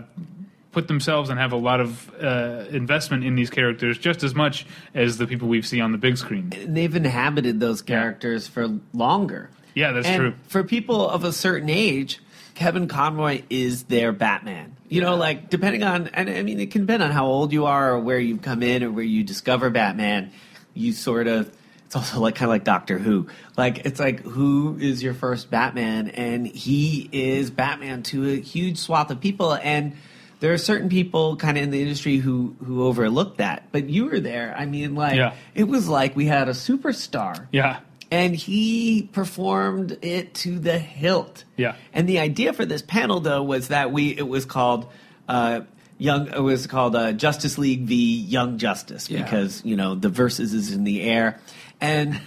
[0.73, 4.65] put themselves and have a lot of uh, investment in these characters, just as much
[4.95, 6.53] as the people we see on the big screen.
[6.67, 9.51] they've inhabited those characters for longer.
[9.75, 10.35] Yeah, that's and true.
[10.49, 12.21] For people of a certain age,
[12.59, 14.77] Kevin Conroy is their Batman.
[14.89, 17.67] You know, like depending on, and I mean, it can depend on how old you
[17.67, 20.33] are or where you come in or where you discover Batman.
[20.75, 21.55] You sort of,
[21.87, 23.29] it's also like kind of like Doctor Who.
[23.57, 28.79] Like it's like who is your first Batman, and he is Batman to a huge
[28.79, 29.97] swath of people, and
[30.41, 33.69] there are certain people kind of in the industry who who overlook that.
[33.71, 34.53] But you were there.
[34.59, 35.35] I mean, like Yeah.
[35.55, 41.45] it was like we had a superstar Yeah, and he performed it to the hilt.
[41.57, 41.75] Yeah.
[41.93, 44.91] And the idea for this panel, though, was that we it was called
[45.29, 45.61] uh,
[45.99, 46.29] Young.
[46.29, 49.23] It was called uh, Justice League v Young Justice Yeah.
[49.23, 51.41] because you know the verses is in the air,
[51.81, 52.21] and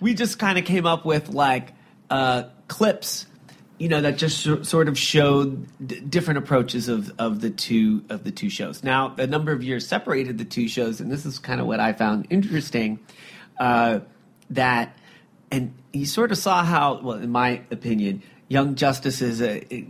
[0.00, 1.72] we just kind of came up with like
[2.10, 3.26] uh, clips.
[3.76, 8.04] You know that just so- sort of showed d- different approaches of, of the two
[8.08, 8.84] of the two shows.
[8.84, 11.80] Now, a number of years separated the two shows, and this is kind of what
[11.80, 13.00] I found interesting.
[13.58, 14.00] Uh,
[14.50, 14.96] that
[15.54, 19.86] and you sort of saw how well in my opinion young justice is a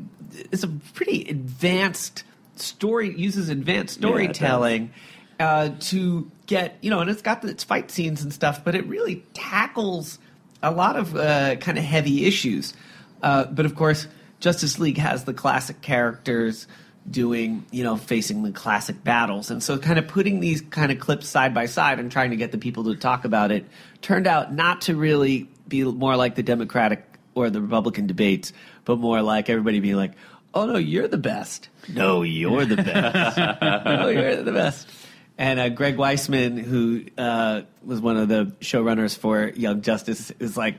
[0.51, 2.25] is a pretty advanced
[2.57, 4.93] story uses advanced Yeah, storytelling
[5.41, 8.87] uh, to get you know and it's got its fight scenes and stuff but it
[8.87, 10.19] really tackles
[10.63, 12.75] a lot of uh, kind of heavy issues
[13.23, 14.07] uh, but of course
[14.41, 16.67] justice league has the classic characters
[17.11, 19.51] doing, you know, facing the classic battles.
[19.51, 22.37] And so kind of putting these kind of clips side by side and trying to
[22.37, 23.67] get the people to talk about it
[24.01, 27.05] turned out not to really be more like the Democratic
[27.35, 28.53] or the Republican debates,
[28.85, 30.13] but more like everybody being like,
[30.53, 31.69] "Oh no, you're the best.
[31.89, 33.37] No, you're the best.
[33.85, 34.89] no, you're the best."
[35.37, 40.57] And uh, Greg Weisman, who uh, was one of the showrunners for Young Justice, is
[40.57, 40.77] like,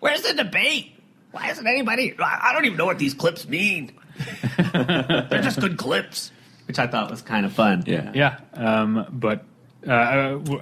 [0.00, 0.92] "Where's the debate?
[1.30, 2.14] Why isn't anybody?
[2.18, 3.92] I I don't even know what these clips mean.
[4.72, 6.30] They're just good clips."
[6.66, 7.84] Which I thought was kind of fun.
[7.86, 8.10] Yeah.
[8.14, 9.44] Yeah, um, but
[9.86, 9.92] uh,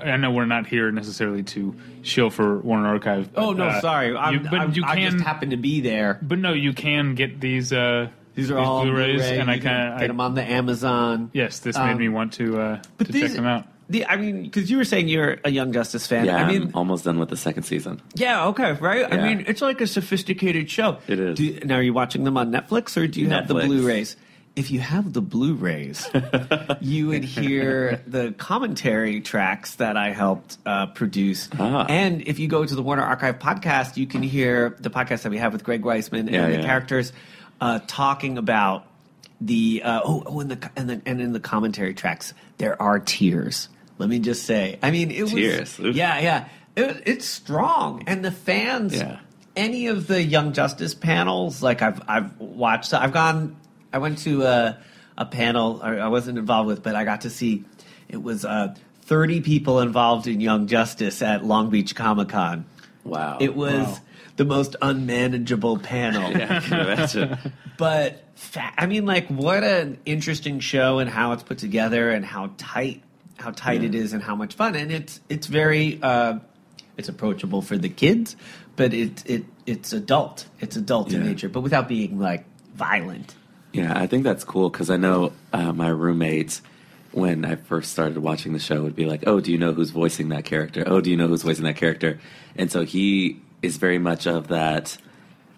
[0.01, 3.33] I, I know we're not here necessarily to shill for Warner Archive.
[3.33, 4.17] but, Oh no, uh, sorry.
[4.17, 5.13] I'm, you- but I'm- you I can.
[5.13, 6.19] just happened to be there.
[6.23, 7.73] but no, you can get these.
[7.73, 9.39] Uh, These are all Blu-rays, Blu-ray.
[9.41, 11.31] and I You can kind of get them on the Amazon.
[11.35, 13.67] Yes, this Um, made me want to uh, But to these, check them out.
[13.91, 16.25] The, I mean, because you were saying you're a Young Justice fan.
[16.25, 18.01] Yeah, I I mean, am almost done with the second season.
[18.15, 19.05] yeah, okay, right.
[19.13, 20.97] I mean, it's like a sophisticated show.
[21.09, 21.37] It is.
[21.37, 24.17] Do now, are you watching them on Netflix or do you have the Blu-rays?
[24.55, 26.11] If you have the Blu-rays,
[26.81, 31.49] you would hear the commentary tracks that I helped uh, produce.
[31.59, 31.87] Ah.
[31.89, 35.31] And if you go to the Warner Archive podcast, you can hear the podcast that
[35.31, 37.15] we have with Greg Weisman Yeah, and the characters
[37.63, 38.87] uh, talking about
[39.41, 42.99] the uh, oh, oh and the and the and in the commentary tracks there are
[42.99, 43.69] tears.
[43.99, 45.79] Let me just say, I mean, it Tears.
[45.79, 45.97] was Oof.
[45.97, 49.19] yeah, yeah, it, it's strong, and the fans, Yeah.
[49.57, 53.57] any of the Young Justice panels, like I've I've watched, I've gone,
[53.93, 54.79] I went to a,
[55.17, 57.65] a panel I I wasn't involved with, but I got to see
[58.09, 62.65] it was uh, thirty people involved in Young Justice at Long Beach Comic Con.
[63.05, 63.39] Wow.
[63.41, 63.99] It was Wow.
[64.37, 66.31] the most unmanageable panel.
[66.39, 67.39] Yeah, I can imagine.
[67.79, 72.25] But fa- I mean, like, what an interesting show and how it's put together and
[72.25, 73.03] how tight,
[73.39, 74.77] how tight it is and how much fun.
[74.77, 76.39] And it's it's very uh,
[76.97, 78.37] it's approachable for the kids,
[78.77, 80.47] but it it it's adult.
[80.61, 82.45] It's adult in nature, but without being like
[82.77, 83.35] violent.
[83.73, 86.63] Yeah, I think that's cool because I know uh, my roommates
[87.13, 89.91] when I first started watching the show would be like, "Oh, do you know who's
[89.91, 90.85] voicing that character?
[90.87, 92.21] Oh, do you know who's voicing that character?"
[92.57, 94.97] And so he is very much of that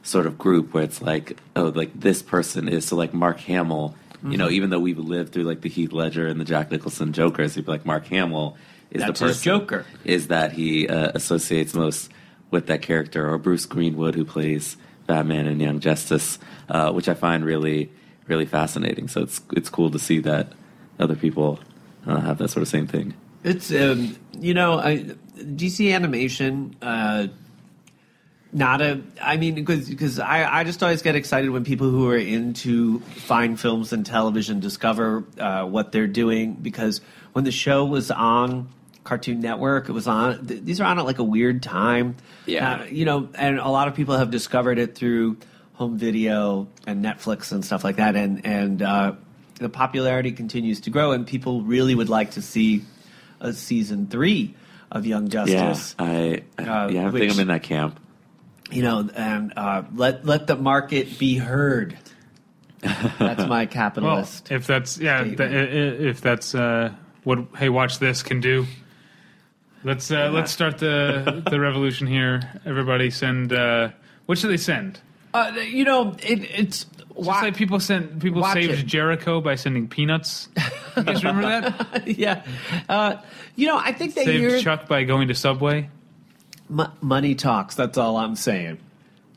[0.02, 3.96] sort of group where it's like, "Oh, like this person is so like Mark Hamill."
[4.26, 7.12] You know, even though we've lived through like the Heath Ledger and the Jack Nicholson
[7.12, 8.56] Jokers, he'd be like Mark Hamill
[8.90, 9.84] is That's the person Joker.
[10.06, 12.10] is that he uh, associates most
[12.50, 16.38] with that character, or Bruce Greenwood, who plays Batman in Young Justice,
[16.70, 17.90] uh, which I find really,
[18.26, 19.08] really fascinating.
[19.08, 20.52] So it's it's cool to see that
[20.98, 21.60] other people
[22.06, 23.14] uh, have that sort of same thing.
[23.42, 26.76] It's um, you know, I, DC animation.
[26.80, 27.28] Uh,
[28.52, 29.02] not a.
[29.20, 33.00] I mean, because because I, I just always get excited when people who are into
[33.00, 36.54] fine films and television discover uh, what they're doing.
[36.54, 37.00] Because
[37.32, 38.68] when the show was on
[39.02, 40.46] Cartoon Network, it was on.
[40.46, 42.16] Th- these are on at like a weird time.
[42.46, 42.76] Yeah.
[42.76, 45.36] Uh, you know, and a lot of people have discovered it through
[45.74, 49.12] home video and Netflix and stuff like that, and and uh,
[49.60, 52.82] the popularity continues to grow, and people really would like to see
[53.40, 54.54] a season three
[54.90, 55.94] of Young Justice.
[55.98, 58.00] Yeah, I, I Uh, yeah, I which- think I'm in that camp.
[58.70, 61.98] You know, and uh, let let the market be heard.
[62.80, 64.50] That's my Well, capitalist.
[64.50, 65.54] if that's yeah, th- statement.
[65.54, 65.58] i-
[66.04, 66.92] i- if that's uh,
[67.24, 68.66] what Hey Watch This can do,
[69.84, 72.40] let's uh, let's start the the revolution here.
[72.64, 73.52] Everybody send.
[73.52, 73.90] Uh,
[74.26, 75.00] what should they send?
[75.34, 78.86] Uh, you know, it, it's Just like people sent people saved it.
[78.86, 80.48] Jericho by sending peanuts.
[80.96, 82.08] You guys remember that?
[82.18, 82.44] yeah.
[82.88, 83.16] Uh,
[83.56, 85.90] you know, I think that Saved you're Chuck by going to Subway.
[86.68, 87.74] Mo- money talks.
[87.74, 88.78] That's all I'm saying.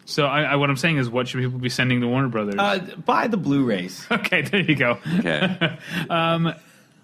[0.06, 2.56] So I, I, what I'm saying is, what should people be sending to Warner Brothers?
[2.58, 4.08] Uh, buy the Blu-rays.
[4.12, 4.98] okay, there you go.
[5.20, 5.78] Okay.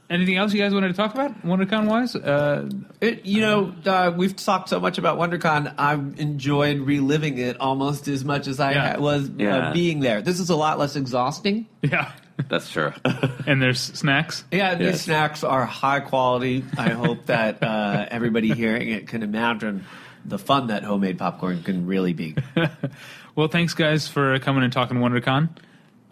[0.09, 2.15] Anything else you guys wanted to talk about, WonderCon wise?
[2.15, 2.69] Uh,
[3.01, 5.73] It, you know, uh, we've talked so much about WonderCon.
[5.77, 8.93] I've enjoyed reliving it almost as much as I Yeah.
[8.93, 9.69] ha- was Yeah.
[9.69, 10.21] uh, being there.
[10.21, 11.65] This is a lot less exhausting.
[11.81, 12.11] yeah,
[12.49, 12.91] That's true.
[13.47, 14.43] and there's snacks.
[14.51, 16.63] Yeah, these snacks are high quality.
[16.77, 19.85] I hope that uh, everybody hearing it can imagine
[20.25, 22.35] the fun that homemade popcorn can really be.
[23.35, 25.49] Well, thanks guys for coming and talking WonderCon.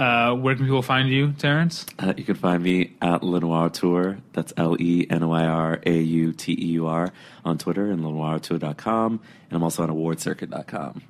[0.01, 1.85] Uh, where can people find you, Terrence?
[1.99, 4.19] Uh, you can find me at LeNoirAuteur.
[4.33, 7.13] That's L E N O I R A U T E U R
[7.45, 9.11] on Twitter and lenoirauteur.com.
[9.13, 11.03] And I'm also on awardcircuit.com.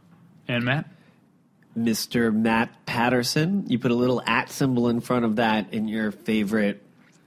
[0.50, 0.90] And Matt.
[1.78, 2.36] Mr.
[2.36, 3.64] Matt Patterson.
[3.68, 6.84] You put a little at symbol in front of that in your favorite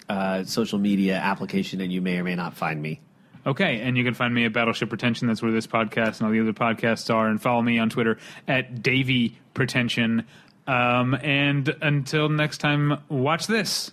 [0.06, 3.00] uh, social media application, and you may or may not find me.
[3.46, 5.28] Okay, and you can find me at Battleship Pretension.
[5.28, 7.28] That's where this podcast and all the other podcasts are.
[7.28, 10.26] And follow me on Twitter at Davy Pretension.
[10.66, 13.90] Um, and until next time, watch this.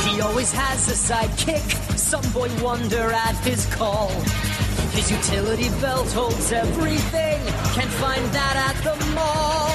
[0.06, 4.10] He always has a sidekick, some boy wonder at his call.
[4.94, 7.40] His utility belt holds everything,
[7.74, 9.74] can't find that at the mall.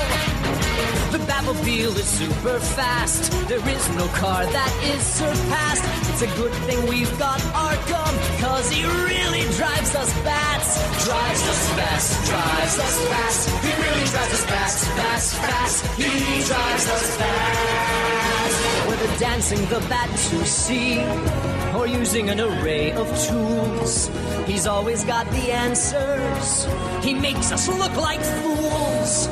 [1.11, 3.31] The Batmobile is super fast.
[3.49, 5.83] There is no car that is surpassed.
[6.09, 10.77] It's a good thing we've got Arkham, cause he really drives us bats.
[11.03, 13.49] Drives us fast, drives us fast.
[13.65, 15.85] He really drives us fast, fast, fast.
[15.97, 16.11] He
[16.47, 18.87] drives us fast.
[18.87, 24.09] Whether dancing the bat to see or using an array of tools,
[24.45, 26.67] he's always got the answers.
[27.03, 29.27] He makes us look like fools.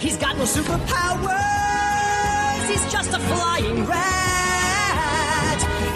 [0.00, 1.34] He's got no superpowers.
[2.68, 4.34] He's just a flying rat.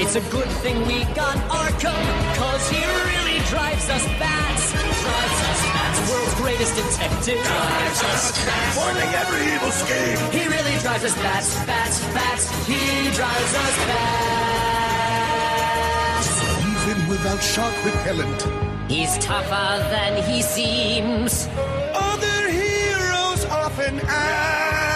[0.01, 2.05] It's a good thing we got Arkham,
[2.37, 2.79] cause he
[3.11, 4.73] really drives us bats.
[4.73, 6.11] Drives us bats.
[6.11, 7.45] World's greatest detective.
[7.45, 8.79] Drives us bats.
[8.79, 10.19] Foiling every evil scheme.
[10.31, 12.67] He really drives us bats, bats, bats.
[12.67, 14.48] He drives us bats
[17.37, 18.47] shark repellent.
[18.91, 21.47] He's tougher than he seems.
[21.95, 24.89] Other heroes often ask.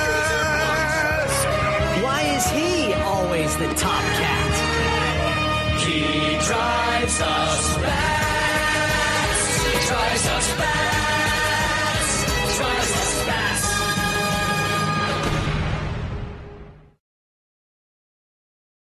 [2.02, 4.54] Why is he always the top cat?
[5.84, 6.02] He
[6.48, 9.46] drives us fast.
[9.66, 10.91] He drives us fast.